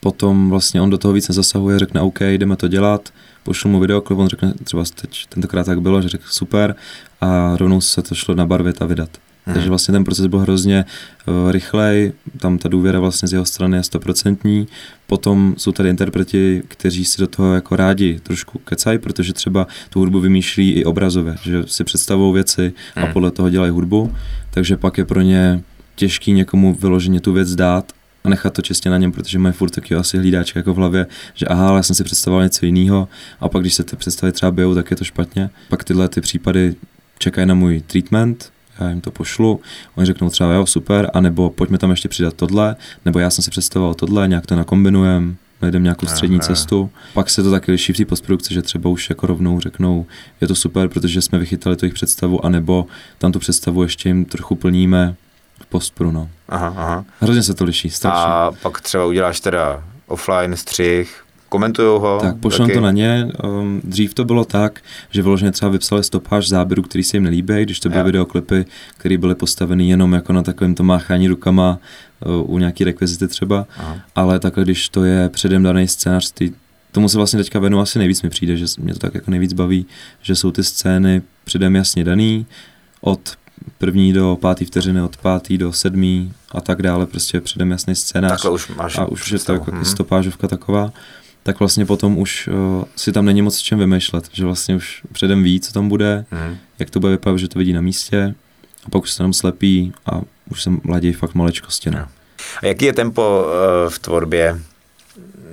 potom 0.00 0.50
vlastně 0.50 0.80
on 0.80 0.90
do 0.90 0.98
toho 0.98 1.14
víc 1.14 1.28
nezasahuje, 1.28 1.78
řekne 1.78 2.00
OK, 2.00 2.20
jdeme 2.20 2.56
to 2.56 2.68
dělat, 2.68 3.12
pošlu 3.42 3.70
mu 3.70 3.80
videoklip, 3.80 4.18
on 4.18 4.28
řekne 4.28 4.54
třeba 4.64 4.84
teď 5.00 5.26
tentokrát 5.26 5.64
tak 5.64 5.80
bylo, 5.80 6.02
že 6.02 6.08
řekl 6.08 6.24
super. 6.28 6.74
A 7.20 7.56
rovnou 7.56 7.80
se 7.80 8.02
to 8.02 8.14
šlo 8.14 8.34
nabarvit 8.34 8.82
a 8.82 8.84
vydat. 8.84 9.10
Mhm. 9.48 9.54
Takže 9.54 9.68
vlastně 9.68 9.92
ten 9.92 10.04
proces 10.04 10.26
byl 10.26 10.38
hrozně 10.38 10.84
uh, 11.26 11.50
rychlej, 11.52 12.12
tam 12.40 12.58
ta 12.58 12.68
důvěra 12.68 13.00
vlastně 13.00 13.28
z 13.28 13.32
jeho 13.32 13.44
strany 13.44 13.76
je 13.76 13.82
stoprocentní. 13.82 14.66
Potom 15.06 15.54
jsou 15.58 15.72
tady 15.72 15.88
interpreti, 15.88 16.62
kteří 16.68 17.04
si 17.04 17.20
do 17.20 17.26
toho 17.26 17.54
jako 17.54 17.76
rádi 17.76 18.20
trošku 18.22 18.58
kecají, 18.58 18.98
protože 18.98 19.32
třeba 19.32 19.66
tu 19.90 19.98
hudbu 19.98 20.20
vymýšlí 20.20 20.72
i 20.72 20.84
obrazově, 20.84 21.34
že 21.42 21.62
si 21.66 21.84
představují 21.84 22.34
věci 22.34 22.72
a 22.96 23.00
Mhm. 23.00 23.12
podle 23.12 23.30
toho 23.30 23.50
dělají 23.50 23.72
hudbu, 23.72 24.12
takže 24.50 24.76
pak 24.76 24.98
je 24.98 25.04
pro 25.04 25.20
ně 25.20 25.62
těžký 25.96 26.32
někomu 26.32 26.74
vyloženě 26.74 27.20
tu 27.20 27.32
věc 27.32 27.54
dát 27.54 27.92
a 28.24 28.28
nechat 28.28 28.52
to 28.52 28.62
čistě 28.62 28.90
na 28.90 28.98
něm, 28.98 29.12
protože 29.12 29.38
mají 29.38 29.52
furt 29.52 29.70
taky 29.70 29.94
asi 29.94 30.18
hlídáček 30.18 30.56
jako 30.56 30.74
v 30.74 30.76
hlavě, 30.76 31.06
že 31.34 31.46
aha, 31.46 31.68
ale 31.68 31.78
já 31.78 31.82
jsem 31.82 31.96
si 31.96 32.04
představoval 32.04 32.44
něco 32.44 32.66
jiného 32.66 33.08
a 33.40 33.48
pak 33.48 33.62
když 33.62 33.74
se 33.74 33.84
ty 33.84 33.96
představy 33.96 34.32
třeba 34.32 34.52
bijou, 34.52 34.74
tak 34.74 34.90
je 34.90 34.96
to 34.96 35.04
špatně. 35.04 35.50
Pak 35.68 35.84
tyhle 35.84 36.08
ty 36.08 36.20
případy 36.20 36.74
čekají 37.18 37.46
na 37.46 37.54
můj 37.54 37.80
treatment, 37.86 38.50
já 38.80 38.90
jim 38.90 39.00
to 39.00 39.10
pošlu, 39.10 39.60
oni 39.94 40.06
řeknou 40.06 40.30
třeba 40.30 40.52
jo, 40.52 40.66
super, 40.66 41.10
anebo 41.14 41.50
pojďme 41.50 41.78
tam 41.78 41.90
ještě 41.90 42.08
přidat 42.08 42.34
tohle, 42.34 42.76
nebo 43.04 43.18
já 43.18 43.30
jsem 43.30 43.44
si 43.44 43.50
představoval 43.50 43.94
tohle, 43.94 44.28
nějak 44.28 44.46
to 44.46 44.56
nakombinujem, 44.56 45.36
najdeme 45.62 45.82
nějakou 45.82 46.06
střední 46.06 46.36
jo. 46.36 46.42
cestu. 46.42 46.90
Pak 47.14 47.30
se 47.30 47.42
to 47.42 47.50
taky 47.50 47.72
liší 47.72 47.92
v 47.92 47.96
té 47.96 48.04
postprodukci, 48.04 48.54
že 48.54 48.62
třeba 48.62 48.90
už 48.90 49.10
jako 49.10 49.26
rovnou 49.26 49.60
řeknou, 49.60 50.06
je 50.40 50.48
to 50.48 50.54
super, 50.54 50.88
protože 50.88 51.22
jsme 51.22 51.38
vychytali 51.38 51.76
tu 51.76 51.84
jejich 51.84 51.94
představu, 51.94 52.44
anebo 52.44 52.86
tam 53.18 53.32
tu 53.32 53.38
představu 53.38 53.82
ještě 53.82 54.08
jim 54.08 54.24
trochu 54.24 54.54
plníme 54.54 55.14
v 55.60 55.66
postpru, 55.66 56.12
no. 56.12 56.28
Aha, 56.48 56.74
aha. 56.76 57.04
Hrozně 57.20 57.42
se 57.42 57.54
to 57.54 57.64
liší, 57.64 57.90
strašně. 57.90 58.24
A 58.24 58.52
pak 58.62 58.80
třeba 58.80 59.04
uděláš 59.04 59.40
teda 59.40 59.84
offline 60.06 60.56
střih, 60.56 61.24
komentujou 61.48 61.98
ho. 61.98 62.18
Tak 62.22 62.36
pošlem 62.36 62.70
to 62.70 62.80
na 62.80 62.90
ně. 62.90 63.28
Um, 63.44 63.80
dřív 63.84 64.14
to 64.14 64.24
bylo 64.24 64.44
tak, 64.44 64.80
že 65.10 65.22
vyloženě 65.22 65.52
třeba 65.52 65.70
vypsali 65.70 66.04
stopáž 66.04 66.48
záběru, 66.48 66.82
který 66.82 67.04
se 67.04 67.16
jim 67.16 67.24
nelíbí, 67.24 67.62
když 67.62 67.80
to 67.80 67.88
byly 67.88 68.00
Jo. 68.00 68.04
videoklipy, 68.06 68.64
které 68.96 69.18
byly 69.18 69.34
postaveny 69.34 69.88
jenom 69.88 70.12
jako 70.12 70.32
na 70.32 70.42
takovém 70.42 70.74
to 70.74 70.82
máchání 70.82 71.28
rukama 71.28 71.78
uh, 72.26 72.54
u 72.54 72.58
nějaký 72.58 72.84
rekvizity 72.84 73.28
třeba, 73.28 73.66
Aha. 73.78 73.96
ale 74.16 74.38
takhle, 74.38 74.64
když 74.64 74.88
to 74.88 75.04
je 75.04 75.28
předem 75.28 75.62
daný 75.62 75.88
scénář, 75.88 76.30
ty, 76.32 76.52
tomu 76.92 77.08
se 77.08 77.16
vlastně 77.16 77.38
teďka 77.38 77.58
věnu 77.58 77.80
asi 77.80 77.98
nejvíc 77.98 78.22
mi 78.22 78.28
přijde, 78.30 78.56
že 78.56 78.64
mě 78.80 78.92
to 78.92 78.98
tak 78.98 79.14
jako 79.14 79.30
nejvíc 79.30 79.52
baví, 79.52 79.86
že 80.22 80.34
jsou 80.36 80.50
ty 80.50 80.64
scény 80.64 81.22
předem 81.44 81.76
jasně 81.76 82.04
daný, 82.04 82.46
od 83.00 83.20
první 83.78 84.12
do 84.12 84.38
pátý 84.40 84.64
vteřiny, 84.64 85.02
od 85.02 85.16
pátý 85.16 85.58
do 85.58 85.72
sedmý 85.72 86.32
a 86.52 86.60
tak 86.60 86.82
dále, 86.82 87.06
prostě 87.06 87.40
předem 87.40 87.70
jasný 87.70 87.94
scénář 87.94 88.30
Takhle 88.30 88.50
už 88.50 88.68
máš 88.68 88.98
a 88.98 89.04
už 89.06 89.20
je 89.20 89.24
to 89.24 89.34
představu. 89.34 89.58
jako 89.58 89.70
Mhm. 89.72 89.84
stopážovka 89.84 90.48
taková, 90.48 90.92
tak 91.48 91.58
vlastně 91.58 91.86
potom 91.86 92.18
už 92.18 92.48
uh, 92.48 92.84
si 92.96 93.12
tam 93.12 93.24
není 93.24 93.42
moc 93.42 93.56
s 93.56 93.60
čem 93.62 93.78
vymýšlet, 93.78 94.28
že 94.32 94.44
vlastně 94.44 94.76
už 94.76 95.02
předem 95.12 95.42
ví, 95.42 95.60
co 95.60 95.72
tam 95.72 95.88
bude, 95.88 96.24
Mhm. 96.30 96.56
jak 96.78 96.90
to 96.90 97.00
bude 97.00 97.12
vypadat, 97.12 97.36
že 97.38 97.48
to 97.48 97.58
vidí 97.58 97.72
na 97.72 97.80
místě 97.80 98.34
a 98.86 98.90
pak 98.90 99.02
už 99.02 99.10
se 99.12 99.18
tam 99.18 99.32
slepí 99.32 99.92
a 100.06 100.20
už 100.50 100.62
se 100.62 100.70
mladí 100.82 101.12
fakt 101.12 101.34
maličkosti. 101.34 101.90
No. 101.90 101.98
Jo. 101.98 102.04
A 102.62 102.66
jaký 102.66 102.84
je 102.84 102.92
tempo 102.92 103.46
eh, 103.86 103.90
v 103.90 103.98
tvorbě 103.98 104.58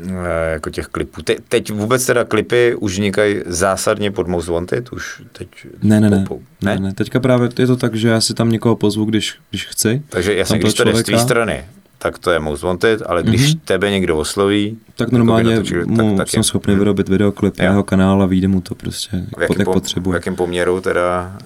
eh, 0.09 0.51
jako 0.51 0.69
těch 0.69 0.87
klipů? 0.87 1.21
Te, 1.21 1.35
teď 1.49 1.71
vůbec 1.71 2.05
teda 2.05 2.23
klipy 2.25 2.75
už 2.79 2.91
vznikají 2.93 3.35
zásadně 3.45 4.11
pod 4.11 4.27
Most 4.27 4.47
Wanted? 4.47 4.91
Už 4.93 5.21
teď 5.31 5.47
Ne, 5.83 5.99
ne, 6.01 6.09
ne, 6.09 6.25
po- 6.27 6.39
ne, 6.63 6.79
ne. 6.79 6.93
Teďka 6.93 7.19
právě 7.19 7.49
je 7.59 7.67
to 7.67 7.77
tak, 7.77 7.95
že 7.95 8.07
já 8.09 8.21
si 8.21 8.33
tam 8.33 8.49
někoho 8.49 8.75
pozvu, 8.75 9.05
když, 9.05 9.35
když 9.49 9.65
chci, 9.67 10.01
Takže 10.09 10.35
jasně, 10.35 10.59
když 10.59 10.73
to 10.73 10.83
jde 10.83 10.91
z 10.91 10.93
tvý 10.95 11.03
člověka. 11.03 11.23
strany, 11.23 11.65
tak 12.05 12.19
to 12.19 12.31
je 12.31 12.39
Most 12.39 12.63
Wanted, 12.63 13.01
ale 13.05 13.23
když 13.23 13.53
Mhm. 13.53 13.61
tebe 13.65 13.91
někdo 13.91 14.17
osloví, 14.17 14.77
tak 14.85 14.99
Jakoby 14.99 15.17
normálně 15.17 15.51
natočili, 15.55 15.85
tak 15.85 16.05
mu 16.05 16.17
taky. 16.17 16.31
jsem 16.31 16.43
schopný 16.43 16.71
Mhm. 16.73 16.79
vyrobit 16.79 17.09
videoklip 17.09 17.57
na 17.57 17.65
jeho 17.65 17.83
kanál 17.83 18.23
a 18.23 18.25
vyjde 18.25 18.47
mu 18.47 18.61
to 18.61 18.75
prostě, 18.75 19.09
v 19.11 19.13
jak, 19.13 19.41
jakém, 19.41 19.55
jak 19.59 19.67
pom- 19.67 19.71
v 19.71 19.73
potřebuje. 19.73 20.15
jakém 20.15 20.35
poměru 20.35 20.81
teda 20.81 21.37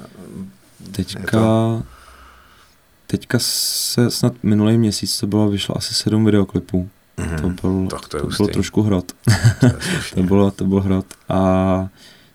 Teďka, 0.91 1.39
teďka 3.07 3.37
se 3.41 4.11
snad 4.11 4.33
minulý 4.43 4.77
měsíc 4.77 5.19
to 5.19 5.27
bylo, 5.27 5.49
vyšlo 5.49 5.77
asi 5.77 5.93
sedm 5.93 6.25
videoklipů. 6.25 6.89
Mhm. 7.17 7.37
To 7.37 7.49
byl, 7.67 7.87
Tak 7.87 8.07
to 8.07 8.17
je 8.17 8.21
to 8.21 8.25
hustý. 8.27 8.43
byl 8.43 8.53
trošku 8.53 8.81
hrot. 8.81 9.11
to 9.59 9.65
je 9.65 9.71
To 10.15 10.23
bylo, 10.23 10.51
to 10.51 10.65
byl 10.65 10.81
hrot. 10.81 11.05
A 11.29 11.87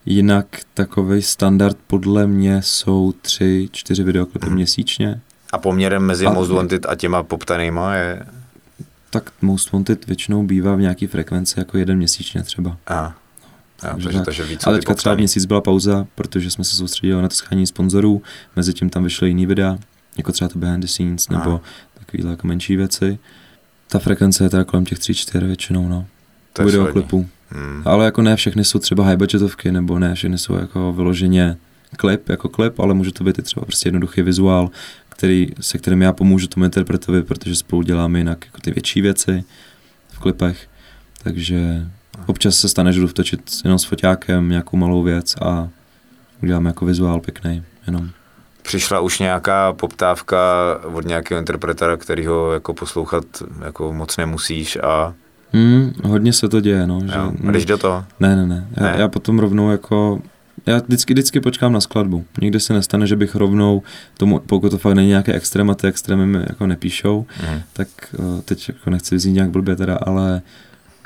jinak 0.06 0.46
takový 0.74 1.22
standard 1.22 1.76
podle 1.86 2.26
mě 2.26 2.62
jsou 2.62 3.14
tři, 3.22 3.68
čtyři 3.72 4.02
videoklipy 4.02 4.46
Mhm. 4.46 4.54
měsíčně. 4.54 5.20
A 5.54 5.58
poměrem 5.58 6.02
mezi 6.02 6.26
A- 6.26 6.32
Most 6.32 6.50
Wanted 6.50 6.86
a 6.88 6.94
těma 6.94 7.22
poptanýma 7.22 7.94
je... 7.94 8.26
Tak 9.10 9.30
Most 9.42 9.72
Wanted 9.72 10.06
většinou 10.06 10.42
bývá 10.42 10.74
v 10.74 10.80
nějaký 10.80 11.06
frekvenci 11.06 11.58
jako 11.58 11.78
jeden 11.78 11.96
měsíčně 11.96 12.42
třeba. 12.42 12.76
Aha. 12.86 13.14
Jo, 13.84 13.90
Takže 13.92 14.04
takže, 14.04 14.18
tak. 14.18 14.24
takže 14.24 14.44
víc 14.44 14.66
Ale 14.66 14.76
teďka 14.76 14.94
třeba 14.94 15.14
měsíc 15.14 15.44
byla 15.44 15.60
pauza, 15.60 16.06
protože 16.14 16.50
jsme 16.50 16.64
se 16.64 16.76
soustředili 16.76 17.22
na 17.22 17.28
to 17.28 17.34
schání 17.34 17.66
sponzorů, 17.66 18.22
mezi 18.56 18.72
tím 18.72 18.90
tam 18.90 19.04
vyšly 19.04 19.28
jiný 19.28 19.46
videa, 19.46 19.78
jako 20.16 20.32
třeba 20.32 20.48
to 20.48 20.58
behind 20.58 20.80
the 20.82 20.86
scenes, 20.86 21.26
Aha. 21.30 21.38
nebo 21.38 21.60
takovýhle 21.98 22.30
jako 22.30 22.46
menší 22.46 22.76
věci. 22.76 23.18
Ta 23.88 23.98
frekvence 23.98 24.44
je 24.44 24.50
teda 24.50 24.64
kolem 24.64 24.84
těch 24.84 24.98
3-4 24.98 25.46
většinou, 25.46 25.88
no. 25.88 26.06
To 26.52 26.62
je 26.62 26.66
Videoklipů. 26.66 27.28
Hmm. 27.50 27.82
Ale 27.84 28.04
jako 28.04 28.22
ne 28.22 28.36
všechny 28.36 28.64
jsou 28.64 28.78
třeba 28.78 29.04
high 29.04 29.16
budgetovky, 29.16 29.72
nebo 29.72 29.98
ne 29.98 30.14
všechny 30.14 30.38
jsou 30.38 30.54
jako 30.54 30.92
vyloženě 30.92 31.56
klip 31.96 32.28
jako 32.28 32.48
klip, 32.48 32.80
ale 32.80 32.94
může 32.94 33.12
to 33.12 33.24
být 33.24 33.38
i 33.38 33.42
třeba 33.42 33.66
prostě 33.66 33.86
jednoduchý 33.86 34.22
vizuál, 34.22 34.70
který, 35.24 35.48
se 35.60 35.78
kterým 35.78 36.02
já 36.02 36.12
pomůžu 36.12 36.46
tomu 36.46 36.64
interpretovi, 36.64 37.22
protože 37.22 37.54
spolu 37.56 37.82
děláme 37.82 38.18
jinak 38.18 38.44
jako 38.46 38.58
ty 38.60 38.70
větší 38.70 39.00
věci 39.00 39.44
v 40.08 40.18
klipech. 40.18 40.68
Takže 41.22 41.86
občas 42.26 42.56
se 42.56 42.68
stane, 42.68 42.92
že 42.92 43.00
jdu 43.00 43.06
vtočit 43.06 43.40
jenom 43.64 43.78
s 43.78 43.84
foťákem 43.84 44.48
nějakou 44.48 44.76
malou 44.76 45.02
věc 45.02 45.36
a 45.42 45.68
uděláme 46.42 46.70
jako 46.70 46.86
vizuál 46.86 47.20
pěkný, 47.20 47.62
jenom. 47.86 48.08
Přišla 48.62 49.00
už 49.00 49.18
nějaká 49.18 49.72
poptávka 49.72 50.38
od 50.92 51.06
nějakého 51.06 51.38
interpretora, 51.38 51.96
kterýho 51.96 52.52
jako 52.52 52.74
poslouchat 52.74 53.24
jako 53.64 53.92
moc 53.92 54.16
nemusíš 54.16 54.78
a, 54.82 55.14
Hmm, 55.52 55.92
hodně 56.04 56.32
se 56.32 56.48
to 56.48 56.60
děje, 56.60 56.86
no. 56.86 57.00
Že, 57.00 57.18
jo, 57.18 57.32
a 57.48 57.50
jdeš 57.50 57.64
do 57.64 57.78
toho. 57.78 58.04
Ne, 58.20 58.36
ne, 58.36 58.46
ne. 58.46 58.68
Já, 58.76 58.82
Ne? 58.82 58.94
já 58.98 59.08
potom 59.08 59.38
rovnou 59.38 59.70
jako... 59.70 60.22
Já 60.66 60.78
vždycky, 60.78 61.14
vždycky 61.14 61.40
počkám 61.40 61.72
na 61.72 61.80
skladbu. 61.80 62.24
Nikdy 62.40 62.60
se 62.60 62.72
nestane, 62.72 63.06
že 63.06 63.16
bych 63.16 63.34
rovnou 63.34 63.82
tomu, 64.16 64.38
pokud 64.38 64.70
to 64.70 64.78
fakt 64.78 64.94
není 64.94 65.08
nějaké 65.08 65.32
extrém 65.32 65.70
a 65.70 65.74
ty 65.74 65.86
extrémy 65.86 66.26
mi 66.26 66.38
jako 66.38 66.66
nepíšou, 66.66 67.26
Mhm. 67.42 67.62
tak 67.72 67.88
uh, 68.18 68.40
teď 68.40 68.68
jako 68.68 68.90
nechci 68.90 69.14
vyznít 69.14 69.32
nějak 69.32 69.50
blbě 69.50 69.76
teda, 69.76 69.96
ale 69.96 70.42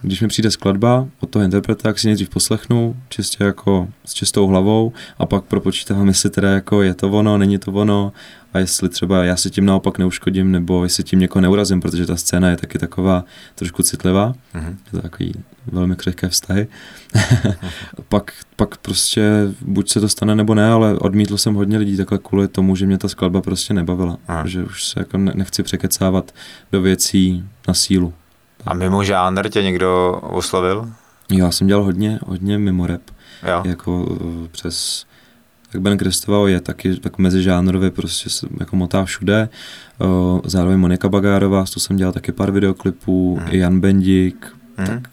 když 0.03 0.21
mi 0.21 0.29
přijde 0.29 0.51
skladba 0.51 1.07
od 1.21 1.31
toho 1.31 1.45
interpreta, 1.45 1.83
tak 1.83 1.99
si 1.99 2.07
nejdřív 2.07 2.29
poslechnu, 2.29 2.97
čistě 3.09 3.45
jako 3.45 3.89
s 4.05 4.15
čistou 4.15 4.47
hlavou 4.47 4.93
a 5.19 5.27
pak 5.27 5.45
propočítávám, 5.45 6.09
jestli 6.09 6.31
teda 6.31 6.51
jako 6.51 6.83
je 6.83 6.95
to 6.95 7.11
ono, 7.11 7.39
není 7.39 7.59
to 7.59 7.73
ono 7.73 8.13
a 8.53 8.59
jestli 8.59 8.89
třeba 8.89 9.25
já 9.25 9.37
si 9.37 9.51
tím 9.51 9.65
naopak 9.67 9.99
neuškodím, 9.99 10.53
nebo 10.53 10.83
jestli 10.85 11.05
tím 11.05 11.19
někoho 11.19 11.41
neurazím, 11.41 11.81
protože 11.81 12.07
ta 12.07 12.17
scéna 12.17 12.51
je 12.51 12.57
taky 12.57 12.79
taková 12.79 13.25
trošku 13.55 13.83
citlivá, 13.83 14.35
Mhm. 14.55 14.67
je 14.87 14.91
to 14.91 15.03
takový 15.03 15.33
velmi 15.67 15.97
křehké 15.97 16.29
vztahy. 16.29 16.67
pak, 18.09 18.33
pak 18.57 18.77
prostě 18.77 19.31
buď 19.63 19.91
se 19.91 20.01
to 20.01 20.09
stane 20.09 20.35
nebo 20.35 20.55
ne, 20.55 20.69
ale 20.71 20.99
odmítl 20.99 21.37
jsem 21.37 21.55
hodně 21.55 21.79
lidí 21.79 21.97
takhle 21.97 22.19
kvůli 22.19 22.49
tomu, 22.49 22.77
že 22.77 22.87
mě 22.87 22.99
ta 22.99 23.09
skladba 23.09 23.41
prostě 23.41 23.75
nebavila. 23.75 24.19
Aha. 24.29 24.47
Že 24.47 24.65
už 24.65 24.85
se 24.85 25.01
jako 25.01 25.19
ne- 25.19 25.33
nechci 25.35 25.63
překecávat 25.63 26.35
do 26.73 26.83
věcí 26.83 27.45
na 27.69 27.75
sílu. 27.75 28.13
A 28.67 28.75
mimo 28.75 29.05
žánr 29.05 29.49
tě 29.49 29.63
někdo 29.63 30.13
oslovil? 30.23 30.93
Já 31.33 31.51
jsem 31.51 31.67
dělal 31.67 31.85
hodně, 31.85 32.19
hodně 32.27 32.59
mimo 32.59 32.87
rap, 32.87 33.03
Jo. 33.49 33.63
jako 33.65 34.17
eh, 34.45 34.49
přes 34.49 35.07
tak 35.73 35.81
Ben 35.81 35.99
Kristoval 35.99 36.49
je 36.49 36.61
taky 36.61 36.97
tak 36.97 37.19
mezižánrově, 37.19 37.91
prostě 37.91 38.31
se 38.31 38.47
jako 38.61 38.77
motá 38.77 39.05
všude. 39.05 39.49
Eh, 40.01 40.05
Zároveň 40.45 40.79
Monika 40.79 41.09
Bagárová, 41.09 41.67
s 41.67 41.71
tou 41.71 41.81
jsem 41.81 41.97
dělal 41.97 42.13
taky 42.13 42.33
pár 42.33 42.51
videoklipů, 42.51 43.41
i 43.51 43.59
Jan 43.59 43.81
Bendík, 43.81 44.57
Mhm. 44.77 44.87
tak 44.87 45.09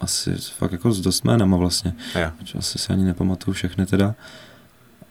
asi 0.00 0.34
fakt 0.58 0.72
jako 0.72 0.92
s 0.92 1.00
dost 1.00 1.24
jménama 1.24 1.56
vlastně. 1.56 1.94
Jo. 2.20 2.30
Asi 2.58 2.78
si 2.78 2.92
ani 2.92 3.04
nepamatuju 3.04 3.54
všechny 3.54 3.86
teda, 3.86 4.14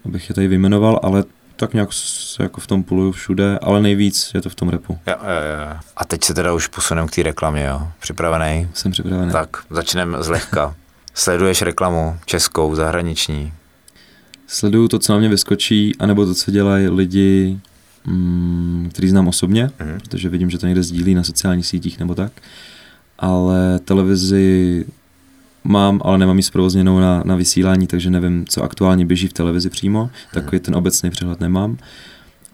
abych 0.05 0.29
je 0.29 0.35
tady 0.35 0.47
vyjmenoval, 0.47 0.99
ale 1.03 1.23
tak 1.59 1.73
nějak 1.73 1.93
se 1.93 2.43
jako 2.43 2.61
v 2.61 2.67
tom 2.67 2.83
puluju 2.83 3.11
všude, 3.11 3.59
ale 3.61 3.81
nejvíc 3.81 4.31
je 4.33 4.41
to 4.41 4.49
v 4.49 4.55
tom 4.55 4.69
repu. 4.69 4.99
Jo, 5.07 5.15
jo, 5.21 5.67
jo. 5.71 5.77
A 5.97 6.05
teď 6.05 6.23
se 6.23 6.33
teda 6.33 6.53
už 6.53 6.67
posuneme 6.67 7.07
k 7.07 7.11
té 7.15 7.23
reklamě, 7.23 7.65
jo. 7.65 7.87
Připravený? 7.99 8.67
Jsem 8.73 8.91
připravený. 8.91 9.31
Tak, 9.31 9.57
začneme 9.69 10.23
zlehka. 10.23 10.75
Sleduješ 11.13 11.61
reklamu 11.61 12.17
českou, 12.25 12.75
zahraniční? 12.75 13.53
Sleduju 14.47 14.87
to, 14.87 14.99
co 14.99 15.13
na 15.13 15.19
mě 15.19 15.29
vyskočí, 15.29 15.95
anebo 15.99 16.25
to, 16.25 16.33
co 16.35 16.51
dělají 16.51 16.87
lidi, 16.89 17.59
mm, 18.05 18.89
který 18.93 19.09
znám 19.09 19.27
osobně, 19.27 19.69
Mhm. 19.79 19.99
protože 19.99 20.29
vidím, 20.29 20.49
že 20.49 20.57
to 20.57 20.65
někde 20.67 20.83
sdílí 20.83 21.15
na 21.15 21.23
sociálních 21.23 21.65
sítích 21.67 21.99
nebo 21.99 22.15
tak. 22.15 22.31
Ale 23.19 23.79
televizi 23.79 24.85
mám, 25.63 26.01
ale 26.03 26.17
nemám 26.17 26.37
ji 26.37 26.43
zprovozněnou 26.43 26.99
na, 26.99 27.23
na 27.25 27.35
vysílání, 27.35 27.87
takže 27.87 28.09
nevím, 28.09 28.45
co 28.47 28.63
aktuálně 28.63 29.05
běží 29.05 29.27
v 29.27 29.33
televizi 29.33 29.69
přímo. 29.69 30.09
Takový 30.33 30.59
ten 30.59 30.75
obecný 30.75 31.09
přehled 31.09 31.39
nemám. 31.39 31.77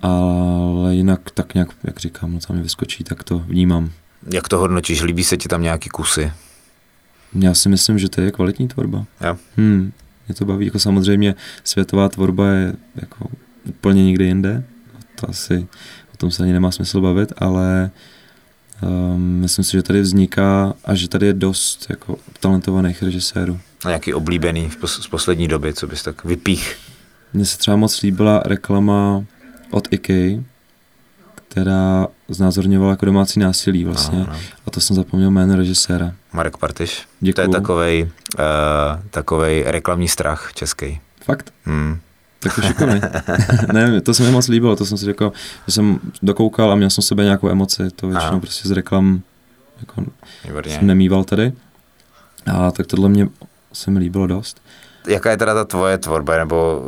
Ale 0.02 0.96
jinak 0.96 1.32
tak 1.34 1.54
nějak, 1.54 1.70
jak 1.84 2.00
říkám, 2.00 2.34
no, 2.34 2.40
co 2.40 2.54
mi 2.54 2.62
vyskočí, 2.62 3.04
tak 3.04 3.24
to 3.24 3.40
vnímám. 3.40 3.92
Jak 4.34 4.48
to 4.48 4.58
hodnotíš? 4.58 5.02
Líbí 5.02 5.24
se 5.24 5.38
ti 5.38 5.48
tam 5.48 5.62
nějaký 5.62 5.90
kusy? 5.90 6.32
Já 7.40 7.54
si 7.54 7.70
myslím, 7.70 8.00
že 8.00 8.10
to 8.10 8.22
je 8.22 8.32
kvalitní 8.32 8.68
tvorba. 8.68 9.06
Jo. 9.22 9.38
Hmm, 9.58 9.92
mě 10.28 10.36
to 10.36 10.46
baví. 10.46 10.66
Jako 10.66 10.80
samozřejmě 10.80 11.36
světová 11.64 12.10
tvorba 12.10 12.50
je 12.50 12.74
jako 12.96 13.28
úplně 13.70 14.06
někde 14.06 14.26
jinde. 14.26 14.64
To 15.16 15.30
asi, 15.30 15.68
o 16.14 16.18
tom 16.18 16.32
se 16.32 16.44
ani 16.44 16.54
nemá 16.54 16.72
smysl 16.72 17.02
bavit, 17.02 17.34
ale 17.38 17.92
um, 18.82 19.22
myslím 19.22 19.66
si, 19.66 19.72
že 19.72 19.84
tady 19.84 20.02
vzniká 20.02 20.74
a 20.86 20.96
že 20.96 21.10
tady 21.10 21.26
je 21.26 21.34
dost 21.34 21.86
jako 21.90 22.18
talentovaných 22.40 23.04
režisérů. 23.04 23.60
A 23.86 23.88
nějaký 23.88 24.14
oblíbený 24.14 24.70
v 24.70 24.78
pos- 24.78 25.02
z 25.02 25.08
poslední 25.08 25.48
doby, 25.48 25.74
co 25.74 25.88
bys 25.88 26.04
tak 26.04 26.24
vypích? 26.26 26.78
Mně 27.34 27.46
se 27.46 27.58
třeba 27.58 27.78
moc 27.78 28.02
líbila 28.02 28.42
reklama 28.46 29.24
od 29.72 29.88
IKEA, 29.92 30.44
která 31.36 32.08
znázorňovala 32.30 32.92
jako 32.92 33.06
domácí 33.06 33.40
násilí 33.40 33.84
vlastně. 33.84 34.18
Ano, 34.18 34.28
ano. 34.30 34.40
A 34.68 34.72
to 34.72 34.80
jsem 34.80 34.96
zapomněl 34.96 35.32
jméno 35.32 35.56
režiséra. 35.56 36.14
Marek 36.34 36.58
Partiš. 36.58 37.00
To 37.00 37.06
Děkuju. 37.26 37.48
je 37.48 37.52
takovej, 37.52 38.04
uh, 38.04 38.40
takovej 39.12 39.64
reklamní 39.68 40.08
strach 40.08 40.52
český. 40.54 41.00
Fakt? 41.22 41.54
Hmm. 41.66 42.00
Tak 42.46 42.56
to 42.56 42.62
šikovný. 42.62 43.02
ne, 43.74 44.02
to 44.02 44.14
se 44.14 44.24
mi 44.24 44.32
moc 44.32 44.48
líbilo, 44.48 44.76
to 44.76 44.86
jsem 44.86 44.98
si 44.98 45.06
řekl, 45.06 45.32
že 45.68 45.72
jsem 45.74 46.00
dokoukal 46.22 46.72
a 46.72 46.76
měl 46.76 46.90
jsem 46.90 47.02
sebe 47.02 47.24
nějakou 47.24 47.50
emoci, 47.50 47.84
to 47.96 48.08
většinou 48.08 48.32
Aha. 48.32 48.40
prostě 48.40 48.68
z 48.68 48.72
reklam 48.72 49.22
jako 49.80 50.04
Výborně. 50.46 50.76
jsem 50.76 50.88
nemýval 50.88 51.24
tady. 51.24 51.54
A 52.54 52.72
tak 52.72 52.88
tohle 52.88 53.10
mě 53.10 53.28
se 53.74 53.92
mi 53.92 54.00
líbilo 54.00 54.28
dost. 54.28 54.62
Jaká 55.08 55.32
je 55.32 55.38
teda 55.38 55.54
ta 55.54 55.66
tvoje 55.66 55.98
tvorba, 55.98 56.38
nebo 56.38 56.82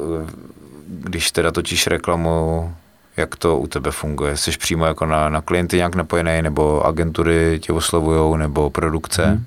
když 0.88 1.32
teda 1.32 1.52
točíš 1.52 1.88
reklamu, 1.88 2.74
jak 3.18 3.36
to 3.36 3.58
u 3.58 3.68
tebe 3.68 3.92
funguje? 3.92 4.38
Jsi 4.38 4.52
přímo 4.52 4.86
jako 4.86 5.06
na, 5.06 5.30
na 5.30 5.42
klienty 5.42 5.76
nějak 5.78 5.96
napojený, 5.96 6.42
nebo 6.42 6.86
agentury 6.86 7.60
tě 7.64 7.74
oslovujou, 7.74 8.36
nebo 8.36 8.70
produkce? 8.70 9.26
Mhm. 9.26 9.46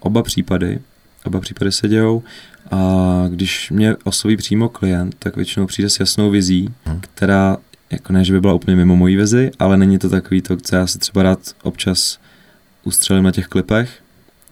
Oba 0.00 0.22
případy, 0.22 0.78
oba 1.26 1.40
případy 1.40 1.72
se 1.72 1.88
dějou 1.88 2.22
a 2.70 2.76
když 3.28 3.70
mě 3.70 3.96
osloví 4.04 4.36
přímo 4.36 4.68
klient, 4.68 5.16
tak 5.18 5.36
většinou 5.36 5.66
přijde 5.66 5.90
s 5.90 6.00
jasnou 6.00 6.30
vizí, 6.30 6.74
Mhm. 6.86 7.00
která 7.00 7.56
jako 7.90 8.12
ne, 8.12 8.24
že 8.24 8.32
by 8.32 8.40
byla 8.40 8.54
úplně 8.54 8.76
mimo 8.76 8.96
mojí 8.96 9.16
vizi, 9.16 9.50
ale 9.58 9.76
není 9.76 9.98
to 9.98 10.08
takový 10.10 10.42
to, 10.42 10.56
co 10.56 10.76
já 10.76 10.86
si 10.86 10.98
třeba 10.98 11.22
rád 11.22 11.38
občas 11.62 12.18
ustřelím 12.84 13.24
na 13.24 13.30
těch 13.30 13.46
klipech, 13.46 13.90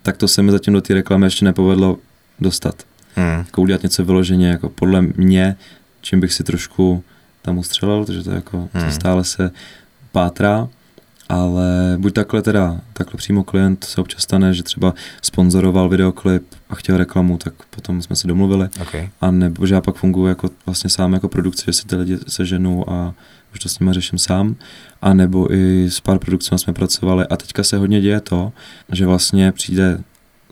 tak 0.02 0.16
to 0.16 0.28
se 0.28 0.42
mi 0.42 0.52
zatím 0.52 0.74
do 0.74 0.80
té 0.80 0.94
reklamy 0.94 1.26
ještě 1.26 1.44
nepovedlo 1.44 1.98
dostat. 2.40 2.82
Hmm. 3.14 3.38
Jako 3.46 3.62
udělat 3.62 3.82
něco 3.82 4.04
vyloženě 4.04 4.48
jako 4.48 4.68
podle 4.68 5.02
mě, 5.02 5.56
čím 6.00 6.20
bych 6.20 6.32
si 6.32 6.44
trošku 6.44 7.04
tam 7.42 7.58
ustřelil, 7.58 8.04
protože 8.04 8.22
to 8.22 8.30
jako 8.30 8.68
Hmm. 8.72 8.84
to 8.84 8.90
stále 8.90 9.24
se 9.24 9.50
pátrá, 10.12 10.68
ale 11.28 11.96
buď 11.98 12.12
takhle 12.12 12.42
teda, 12.42 12.80
takhle 12.92 13.18
přímo 13.18 13.44
klient 13.44 13.84
se 13.84 14.00
občas 14.00 14.22
stane, 14.22 14.54
že 14.54 14.62
třeba 14.62 14.94
sponzoroval 15.22 15.88
videoklip 15.88 16.42
a 16.68 16.74
chtěl 16.74 16.96
reklamu, 16.96 17.38
tak 17.38 17.54
potom 17.70 18.02
jsme 18.02 18.16
se 18.16 18.26
domluvili, 18.26 18.68
Okay. 18.82 19.08
a 19.20 19.30
nebo 19.30 19.66
že 19.66 19.74
já 19.74 19.80
pak 19.80 19.94
funguji 19.96 20.26
jako 20.26 20.50
vlastně 20.66 20.90
sám 20.90 21.12
jako 21.12 21.28
produkce, 21.28 21.62
že 21.66 21.72
si 21.72 21.86
ty 21.86 21.96
lidi 21.96 22.18
seženu 22.28 22.90
a 22.90 23.14
už 23.54 23.60
to 23.60 23.68
s 23.68 23.78
nimi 23.78 23.92
řeším 23.92 24.18
sám, 24.18 24.56
a 25.02 25.14
nebo 25.14 25.54
i 25.54 25.90
s 25.90 26.00
pár 26.00 26.18
produkcemi 26.18 26.58
jsme 26.58 26.72
pracovali 26.72 27.26
a 27.26 27.36
teďka 27.36 27.64
se 27.64 27.76
hodně 27.76 28.00
děje 28.00 28.20
to, 28.20 28.52
že 28.92 29.06
vlastně 29.06 29.52
přijde 29.52 29.98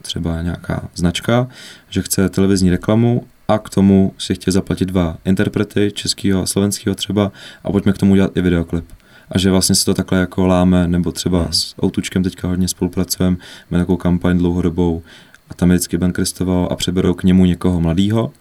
třeba 0.03 0.43
nějaká 0.43 0.89
značka, 0.95 1.49
že 1.91 2.03
chce 2.03 2.29
televizní 2.29 2.71
reklamu 2.71 3.27
a 3.49 3.59
k 3.59 3.71
tomu 3.71 4.13
si 4.19 4.35
chtějí 4.35 4.53
zaplatit 4.53 4.85
dva 4.85 5.17
interprety, 5.25 5.91
českýho 5.95 6.43
a 6.43 6.47
slovenského 6.47 6.95
třeba 6.95 7.33
a 7.65 7.73
pojďme 7.73 7.93
k 7.93 7.99
tomu 7.99 8.13
udělat 8.13 8.37
i 8.37 8.41
videoklip. 8.41 8.85
A 9.33 9.39
že 9.39 9.51
vlastně 9.51 9.75
se 9.75 9.85
to 9.85 9.95
takhle 9.95 10.19
jako 10.19 10.47
láme, 10.47 10.89
nebo 10.89 11.13
třeba 11.13 11.39
Mhm. 11.39 11.53
s 11.53 11.75
Outučkem 11.85 12.23
teďka 12.23 12.49
hodně 12.49 12.69
spolupracujeme, 12.69 13.37
máme 13.71 13.83
takovou 13.83 13.97
kampaň 13.97 14.39
dlouhodobou 14.39 15.03
a 15.51 15.55
tam 15.55 15.71
je 15.71 15.77
vždycky 15.77 15.99
Ben 15.99 16.13
Kristoval 16.13 16.69
a 16.71 16.77
přeberou 16.77 17.15
k 17.15 17.25
němu 17.25 17.45
někoho 17.45 17.81
mladýho, 17.81 18.33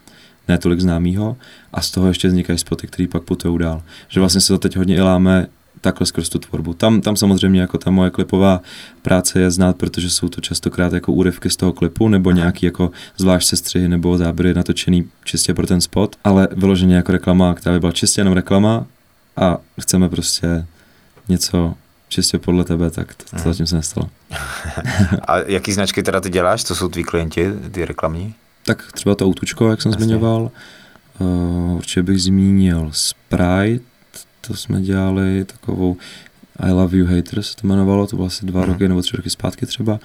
ne 0.48 0.58
tolik 0.58 0.80
známýho, 0.82 1.38
a 1.74 1.82
z 1.82 1.92
toho 1.92 2.08
ještě 2.08 2.28
vznikají 2.28 2.60
spoty, 2.60 2.88
který 2.88 3.08
pak 3.08 3.24
putují 3.24 3.60
dál. 3.60 3.82
Že 4.08 4.20
vlastně 4.20 4.42
se 4.42 4.54
to 4.54 4.60
teď 4.60 4.76
hodně 4.78 4.96
i 4.96 5.02
láme 5.02 5.48
takhle 5.82 6.08
skrz 6.08 6.30
tu 6.30 6.40
tvorbu. 6.40 6.74
Tam, 6.74 7.02
tam 7.02 7.16
samozřejmě 7.16 7.62
jako 7.62 7.78
ta 7.78 7.92
moje 7.92 8.10
klipová 8.10 8.62
práce 9.02 9.40
je 9.40 9.52
znát, 9.52 9.76
protože 9.76 10.10
jsou 10.10 10.30
to 10.30 10.42
častokrát 10.42 10.94
jako 10.94 11.14
úryvky 11.14 11.50
z 11.50 11.56
toho 11.56 11.74
klipu 11.74 12.08
nebo 12.08 12.32
nějaký 12.32 12.66
jako 12.66 12.92
zvlášť 13.18 13.48
sestřihy 13.48 13.88
nebo 13.88 14.18
záběry 14.18 14.54
natočený 14.54 15.10
čistě 15.24 15.54
pro 15.54 15.68
ten 15.68 15.82
spot, 15.82 16.16
ale 16.24 16.48
vyloženě 16.52 16.96
jako 16.96 17.12
reklama, 17.12 17.54
která 17.54 17.74
by 17.76 17.80
byla 17.80 17.92
čistě 17.92 18.22
jenom 18.22 18.34
reklama 18.34 18.86
a 19.38 19.58
chceme 19.82 20.10
prostě 20.10 20.66
něco 21.30 21.74
čistě 22.10 22.38
podle 22.40 22.64
tebe, 22.64 22.90
tak 22.92 23.16
to, 23.16 23.24
to 23.30 23.36
Mhm. 23.36 23.44
zatím 23.44 23.68
se 23.68 23.76
nestalo. 23.76 24.10
A 25.28 25.38
jaký 25.38 25.74
značky 25.74 26.04
teda 26.04 26.22
ty 26.22 26.30
děláš? 26.30 26.64
Co 26.64 26.76
jsou 26.76 26.88
tví 26.90 27.04
klienti, 27.04 27.48
ty 27.72 27.86
reklamní? 27.86 28.34
Tak 28.66 28.92
třeba 28.92 29.16
to 29.16 29.26
autučko, 29.26 29.70
jak 29.70 29.82
jsem 29.82 29.92
Jasně. 29.92 30.06
zmiňoval. 30.06 30.52
Uh, 31.20 31.76
určitě 31.76 32.04
bych 32.04 32.22
zmínil 32.22 32.90
Sprite, 32.94 33.86
to 34.42 34.54
jsme 34.56 34.82
dělali 34.82 35.46
takovou 35.46 35.98
I 36.60 36.72
Love 36.72 36.98
You 36.98 37.06
Haters 37.16 37.50
se 37.50 37.56
to 37.56 37.68
jmenovalo, 37.68 38.08
to 38.08 38.16
bylo 38.16 38.28
asi 38.28 38.46
dva 38.46 38.62
Mhm. 38.62 38.70
roky 38.72 38.88
nebo 38.88 39.02
tři 39.02 39.18
roky 39.18 39.30
zpátky 39.30 39.66
třeba. 39.66 40.00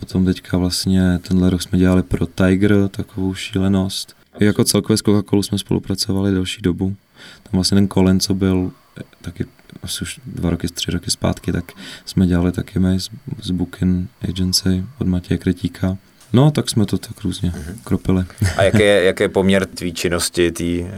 Potom 0.00 0.24
teďka 0.24 0.58
vlastně 0.58 1.18
tenhle 1.28 1.50
rok 1.50 1.62
jsme 1.62 1.78
dělali 1.78 2.02
pro 2.02 2.26
Tiger 2.26 2.74
takovou 2.90 3.34
šílenost. 3.34 4.16
I 4.40 4.44
jako 4.44 4.64
celkově 4.64 4.96
s 4.98 5.02
Coca-Colou 5.02 5.42
jsme 5.42 5.58
spolupracovali 5.58 6.30
delší 6.32 6.62
dobu. 6.62 6.96
Tam 7.42 7.50
vlastně 7.52 7.74
ten 7.76 7.88
Colin, 7.88 8.20
co 8.20 8.34
byl 8.34 8.70
eh, 9.00 9.02
taky 9.22 9.44
asi 9.82 10.02
už 10.02 10.20
dva 10.26 10.50
roky, 10.50 10.68
tři 10.68 10.90
roky 10.90 11.10
zpátky, 11.10 11.52
tak 11.52 11.72
jsme 12.04 12.26
dělali 12.26 12.52
taky 12.52 12.78
my 12.78 13.00
z, 13.00 13.10
z 13.42 13.50
Booking 13.50 14.10
Agency 14.28 14.84
od 14.98 15.06
Matěje 15.06 15.38
Kretíka. 15.38 15.96
No, 16.32 16.50
tak 16.50 16.70
jsme 16.70 16.86
to 16.86 16.98
tak 16.98 17.20
různě 17.24 17.52
Mhm. 17.56 17.80
kropili. 17.84 18.24
A 18.56 18.62
jaký 18.62 18.78
je, 18.78 19.04
jaký 19.04 19.22
je 19.22 19.28
poměr 19.28 19.66
tvý 19.66 19.92
činnosti, 19.92 20.50
té 20.50 20.64
uh, 20.64 20.88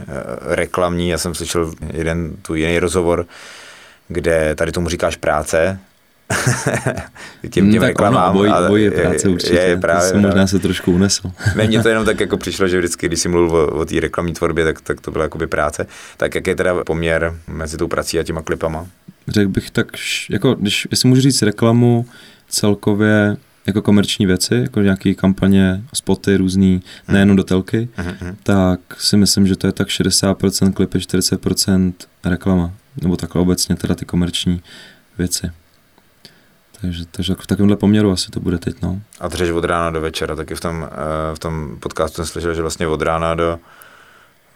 reklamní? 0.41 1.09
Já 1.09 1.17
jsem 1.17 1.33
slyšel 1.35 1.73
jeden 1.93 2.35
tu 2.41 2.55
jiný 2.55 2.79
rozhovor, 2.79 3.27
kde 4.07 4.55
tady 4.55 4.71
tomu 4.71 4.89
říkáš 4.89 5.15
práce, 5.15 5.79
těm, 7.49 7.71
těm 7.71 7.79
tak 7.79 7.87
reklamám. 7.87 8.23
Ono, 8.23 8.31
obojí, 8.31 8.51
ale 8.51 8.67
obojí 8.67 8.83
je 8.83 8.91
práce 8.91 9.29
určitě. 9.29 9.53
Je, 9.53 9.61
je 9.61 9.75
to 9.75 9.81
právě, 9.81 10.07
jsem 10.09 10.17
možná 10.17 10.31
právě. 10.31 10.47
se 10.47 10.59
trošku 10.59 10.91
unesl. 10.91 11.31
Ne, 11.55 11.67
mně 11.67 11.83
to 11.83 11.89
jenom 11.89 12.05
tak 12.05 12.19
jako 12.25 12.37
přišlo, 12.37 12.67
že 12.67 12.77
vždycky, 12.77 13.07
když 13.07 13.19
jsi 13.19 13.29
mluvil 13.29 13.57
o, 13.57 13.67
o 13.67 13.85
té 13.85 13.99
reklamní 13.99 14.33
tvorbě, 14.33 14.65
tak, 14.65 14.81
tak 14.81 15.01
to 15.01 15.11
byla 15.11 15.23
jakoby 15.23 15.47
práce. 15.47 15.87
Tak 16.17 16.35
jaký 16.35 16.49
je 16.49 16.55
teda 16.55 16.83
poměr 16.83 17.35
mezi 17.47 17.77
tou 17.77 17.87
prací 17.87 18.19
a 18.19 18.23
těma 18.23 18.41
klipama? 18.41 18.87
Řekl 19.27 19.49
bych 19.49 19.71
tak, 19.71 19.87
jako 20.29 20.53
když, 20.53 20.87
jestli 20.91 21.09
můžu 21.09 21.21
říct 21.21 21.41
reklamu 21.41 22.05
celkově 22.49 23.37
jako 23.67 23.81
komerční 23.81 24.25
věci, 24.25 24.55
jako 24.55 24.81
nějaké 24.81 25.13
kampaně, 25.13 25.81
spoty 25.93 26.37
různý, 26.37 26.81
nejenom 27.07 27.35
do 27.35 27.43
telky, 27.43 27.89
Mhm, 27.97 28.13
mhm. 28.21 28.35
tak 28.43 28.79
si 28.97 29.17
myslím, 29.17 29.47
že 29.47 29.55
to 29.55 29.67
je 29.67 29.73
tak 29.73 29.87
60% 29.87 30.73
klipy, 30.73 30.97
40% 30.97 31.93
reklama. 32.25 32.71
nebo 33.01 33.15
takhle 33.17 33.41
obecně 33.41 33.75
teda 33.75 33.95
ty 33.95 34.05
komerční 34.05 34.61
věci. 35.17 35.51
Takže, 36.81 37.05
takže 37.11 37.35
v 37.39 37.47
takovémhle 37.47 37.77
poměru 37.77 38.11
asi 38.11 38.31
to 38.31 38.39
bude 38.39 38.57
teď, 38.57 38.81
no. 38.81 39.01
A 39.19 39.27
dřeš 39.27 39.49
od 39.49 39.63
rána 39.65 39.89
do 39.89 40.01
večera, 40.01 40.35
taky 40.35 40.55
v 40.55 40.59
tom, 40.59 40.87
eh, 40.91 41.35
v 41.35 41.39
tom 41.39 41.77
podcastu 41.79 42.15
jsem 42.15 42.25
slyšel, 42.25 42.53
že 42.53 42.61
vlastně 42.61 42.87
od 42.87 43.01
rána 43.01 43.35
do 43.35 43.59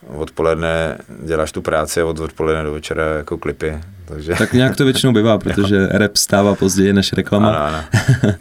odpoledne 0.08 0.98
děláš 1.26 1.52
tu 1.52 1.62
práci 1.62 2.02
a 2.02 2.06
od 2.06 2.20
odpoledne 2.20 2.64
do 2.64 2.74
večera 2.74 3.04
jako 3.06 3.38
klipy. 3.38 3.80
Takže... 4.06 4.34
Tak 4.34 4.54
nějak 4.54 4.76
to 4.76 4.86
většinou 4.86 5.14
bývá, 5.14 5.38
protože 5.38 5.88
rap 5.92 6.18
stává 6.18 6.56
později 6.56 6.94
než 6.94 7.14
reklama. 7.14 7.50
Ano, 7.50 7.78
ano. 7.78 7.84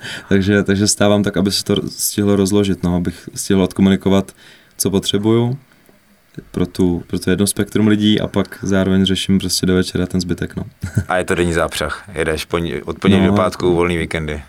takže, 0.28 0.62
takže 0.62 0.88
stávám 0.88 1.22
tak, 1.22 1.36
aby 1.36 1.52
se 1.52 1.64
to 1.64 1.76
stihlo 1.88 2.36
rozložit, 2.36 2.82
no, 2.82 2.96
abych 2.96 3.28
stihl 3.34 3.62
odkomunikovat, 3.62 4.32
co 4.76 4.90
potřebuju 4.90 5.58
pro, 6.50 6.66
tu, 6.66 7.02
pro 7.06 7.18
to 7.18 7.30
jedno 7.30 7.46
spektrum 7.46 7.88
lidí 7.88 8.20
a 8.20 8.26
pak 8.26 8.58
zároveň 8.62 9.04
řeším 9.04 9.38
prostě 9.38 9.66
do 9.66 9.74
večera 9.74 10.06
ten 10.06 10.20
zbytek. 10.20 10.56
No. 10.56 10.64
a 11.08 11.16
je 11.16 11.24
to 11.24 11.34
denní 11.34 11.52
zápřah. 11.52 12.08
Jedeš 12.14 12.44
poní, 12.44 12.82
od 12.82 12.98
pondělí 12.98 13.22
no, 13.22 13.28
do 13.28 13.36
pátku 13.36 13.74
volný 13.74 13.96
víkendy. 13.96 14.42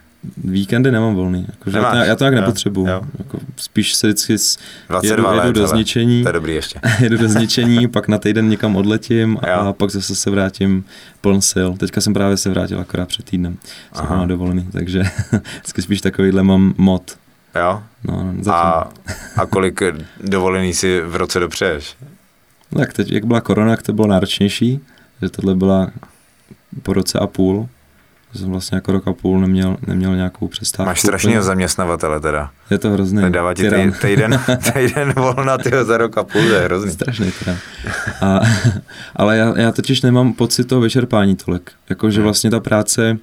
Víkendy 0.44 0.92
nemám 0.92 1.16
volný, 1.16 1.48
jako, 1.50 1.78
já, 1.78 1.92
to, 1.92 1.98
já 1.98 2.16
to 2.16 2.24
tak 2.24 2.34
nepotřebuju. 2.34 2.88
Jako, 2.88 3.40
spíš 3.58 3.94
se 3.94 4.08
vždycky 4.08 4.38
s, 4.38 4.58
jedu, 5.04 5.24
jedu 5.24 5.38
let, 5.38 5.52
do 5.52 5.68
zničení, 5.68 6.24
to 6.24 6.30
je 6.30 6.34
dobrý 6.34 6.56
ještě. 6.56 6.80
jedu 7.00 7.18
do 7.18 7.28
zničení, 7.28 7.88
pak 7.88 8.08
na 8.08 8.18
týden 8.18 8.50
někam 8.50 8.76
odletím 8.76 9.40
jo. 9.48 9.54
a 9.54 9.74
pak 9.74 9.90
zase 9.90 10.16
se 10.16 10.30
vrátím 10.30 10.86
pln 11.22 11.42
sil. 11.52 11.70
Teďka 11.78 12.02
jsem 12.02 12.14
právě 12.14 12.38
se 12.38 12.50
vrátil 12.50 12.80
akorát 12.80 13.08
před 13.08 13.26
týdnem, 13.26 13.58
jsem 13.94 14.06
na 14.10 14.26
dovolený, 14.26 14.68
takže 14.72 15.04
vždycky 15.60 15.82
spíš 15.82 16.02
takovýhle 16.02 16.44
mám 16.44 16.74
mod. 16.78 17.18
Jo? 17.56 17.84
No, 18.04 18.34
a, 18.54 18.90
a 19.38 19.46
kolik 19.46 19.82
dovolený 20.22 20.74
si 20.74 21.02
v 21.02 21.16
roce 21.16 21.40
dopřeješ? 21.40 21.96
Tak 22.78 22.94
teď, 22.94 23.12
jak 23.12 23.26
byla 23.26 23.42
korona, 23.42 23.76
tak 23.76 23.84
to 23.84 23.94
bylo 23.94 24.08
náročnější, 24.08 24.80
že 25.22 25.30
tohle 25.30 25.56
byla 25.56 25.92
po 26.84 26.94
roce 26.94 27.20
a 27.20 27.28
půl, 27.28 27.70
jsem 28.34 28.50
vlastně 28.50 28.76
jako 28.76 28.92
rok 28.92 29.08
a 29.08 29.14
půl 29.14 29.40
neměl, 29.40 29.78
neměl 29.88 30.16
nějakou 30.16 30.48
přestávku. 30.48 30.90
Máš 30.90 31.02
strašného 31.02 31.44
zaměstnavatele 31.44 32.20
teda. 32.20 32.52
Je 32.72 32.78
to 32.78 32.90
hrozný. 32.90 33.32
Dává 33.32 33.54
ti 33.54 33.64
týden, 33.64 33.94
týden, 34.02 34.42
týden 34.74 35.14
volna 35.14 35.58
tyho 35.58 35.86
za 35.86 35.98
rok 35.98 36.18
a 36.18 36.24
půl, 36.24 36.42
to 36.42 36.54
je 36.54 36.62
hrozný. 36.62 36.92
Strašný 36.92 37.32
teda. 37.32 37.58
A, 38.22 38.40
ale 39.16 39.38
já, 39.38 39.60
já 39.60 39.72
totiž 39.72 40.02
nemám 40.02 40.34
pocit 40.34 40.64
toho 40.64 40.82
vyčerpání 40.82 41.36
tolik. 41.36 41.72
Jakože 41.90 42.18
hmm. 42.18 42.24
vlastně 42.24 42.50
ta 42.50 42.60
práce 42.60 43.18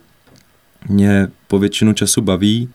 mě 0.88 1.28
po 1.48 1.58
většinu 1.58 1.92
času 1.92 2.22
baví, 2.22 2.68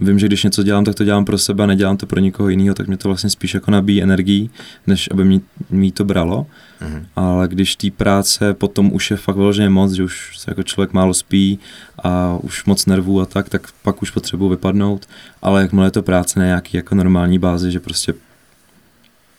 vím, 0.00 0.18
že 0.18 0.26
když 0.26 0.44
něco 0.44 0.62
dělám, 0.62 0.84
tak 0.84 0.94
to 0.94 1.04
dělám 1.04 1.24
pro 1.24 1.38
sebe 1.38 1.64
a 1.64 1.66
nedělám 1.66 1.96
to 1.96 2.06
pro 2.06 2.20
nikoho 2.20 2.48
jiného, 2.48 2.74
tak 2.74 2.86
mě 2.86 2.96
to 2.96 3.08
vlastně 3.08 3.30
spíš 3.30 3.54
jako 3.54 3.70
nabíjí 3.70 4.02
energii, 4.02 4.50
než 4.86 5.08
aby 5.12 5.24
mě, 5.24 5.40
mě 5.70 5.92
to 5.92 6.04
bralo. 6.04 6.46
Mm-hmm. 6.80 7.06
Ale 7.16 7.48
když 7.48 7.76
té 7.76 7.90
práce 7.90 8.54
potom 8.54 8.92
už 8.92 9.10
je 9.10 9.16
fakt 9.16 9.36
vyloženě 9.36 9.68
moc, 9.68 9.92
že 9.92 10.02
už 10.02 10.38
se 10.38 10.50
jako 10.50 10.62
člověk 10.62 10.92
málo 10.92 11.14
spí 11.14 11.58
a 12.02 12.38
už 12.42 12.64
moc 12.64 12.86
nervů 12.86 13.20
a 13.20 13.26
tak, 13.26 13.48
tak 13.48 13.68
pak 13.82 14.02
už 14.02 14.10
potřebuji 14.10 14.48
vypadnout. 14.48 15.08
Ale 15.42 15.62
jakmile 15.62 15.86
je 15.86 15.90
to 15.90 16.02
práce 16.02 16.40
na 16.40 16.46
nějaký 16.46 16.76
jako 16.76 16.94
normální 16.94 17.38
bázi, 17.38 17.70
že 17.70 17.80
prostě 17.80 18.14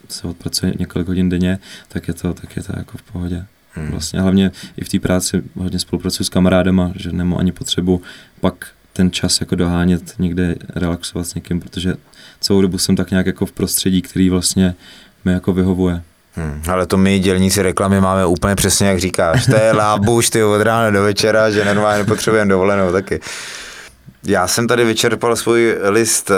se 0.09 0.27
odpracuje 0.27 0.73
několik 0.79 1.07
hodin 1.07 1.29
denně, 1.29 1.59
tak 1.87 2.07
je 2.07 2.13
to, 2.13 2.33
tak 2.33 2.55
je 2.55 2.63
to 2.63 2.73
jako 2.77 2.97
v 2.97 3.01
pohodě. 3.01 3.45
Hmm. 3.71 3.91
Vlastně 3.91 4.21
hlavně 4.21 4.51
i 4.77 4.83
v 4.83 4.89
té 4.89 4.99
práci 4.99 5.43
hodně 5.55 5.79
spolupracuji 5.79 6.23
s 6.23 6.29
kamarádama, 6.29 6.93
že 6.95 7.11
nemám 7.11 7.39
ani 7.39 7.51
potřebu 7.51 8.01
pak 8.39 8.74
ten 8.95 9.11
čas 9.11 9.39
jako 9.39 9.55
dohánět, 9.55 10.13
někde 10.19 10.55
relaxovat 10.75 11.27
s 11.27 11.33
někým, 11.33 11.59
protože 11.59 11.93
celou 12.39 12.61
dobu 12.61 12.77
jsem 12.77 12.95
tak 12.95 13.11
nějak 13.11 13.25
jako 13.25 13.45
v 13.45 13.51
prostředí, 13.51 14.01
který 14.01 14.29
vlastně 14.29 14.75
mi 15.25 15.33
jako 15.33 15.53
vyhovuje. 15.53 16.01
Hmm, 16.35 16.61
ale 16.67 16.85
to 16.85 16.97
my 16.97 17.19
dělníci 17.19 17.61
reklamy 17.61 18.01
máme 18.01 18.25
úplně 18.25 18.55
přesně, 18.55 18.87
jak 18.87 18.99
říkáš. 18.99 19.45
To 19.45 19.55
je 19.55 19.73
lábuš, 19.73 20.29
ty 20.29 20.43
od 20.43 20.61
rána 20.61 20.89
do 20.89 21.03
večera, 21.03 21.51
že 21.51 21.65
normálně 21.65 21.97
nepotřebujeme 21.97 22.49
dovolenou 22.49 22.91
taky. 22.91 23.19
Já 24.23 24.47
jsem 24.47 24.67
tady 24.67 24.85
vyčerpal 24.85 25.35
svůj 25.35 25.77
list 25.81 26.29
uh, 26.29 26.35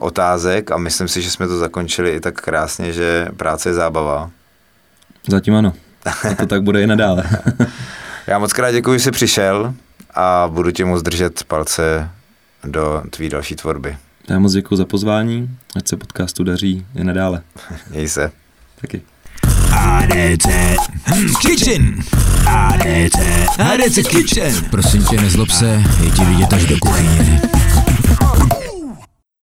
otázek 0.00 0.70
a 0.70 0.76
myslím 0.76 1.08
si, 1.08 1.22
že 1.22 1.30
jsme 1.30 1.48
to 1.48 1.58
zakončili 1.58 2.10
i 2.10 2.20
tak 2.20 2.34
krásně, 2.40 2.92
že 2.92 3.28
práce 3.36 3.68
je 3.68 3.74
zábava. 3.74 4.30
Zatím 5.28 5.54
ano. 5.54 5.72
A 6.30 6.34
to 6.34 6.46
tak 6.46 6.62
bude 6.62 6.82
i 6.82 6.86
nadále. 6.86 7.24
Já 8.26 8.38
moc 8.38 8.52
krát 8.52 8.72
děkuji, 8.72 8.98
že 8.98 9.04
jsi 9.04 9.10
přišel 9.10 9.74
a 10.16 10.48
budu 10.52 10.70
tě 10.70 10.84
moc 10.84 11.02
držet 11.02 11.44
palce 11.44 12.10
do 12.64 13.02
tvý 13.10 13.28
další 13.28 13.54
tvorby. 13.54 13.96
Já 14.28 14.38
moc 14.38 14.52
děkuji 14.52 14.76
za 14.76 14.84
pozvání, 14.84 15.50
ať 15.76 15.88
se 15.88 15.96
podcastu 15.96 16.44
daří 16.44 16.86
i 16.94 17.04
nadále. 17.04 17.42
Měj 17.90 18.08
se. 18.08 18.30
Taky. 18.80 19.02
ADC 19.72 20.46
Kitchen 21.40 21.98
ADC 22.46 23.16
ADC 23.58 24.08
Kitchen 24.08 24.64
Prosím 24.70 25.04
tě, 25.04 25.16
nezlob 25.20 25.50
se, 25.50 25.82
je 26.04 26.10
ti 26.10 26.24
vidět 26.24 26.52
až 26.52 26.64
do 26.64 26.78
kuchyně. 26.78 27.40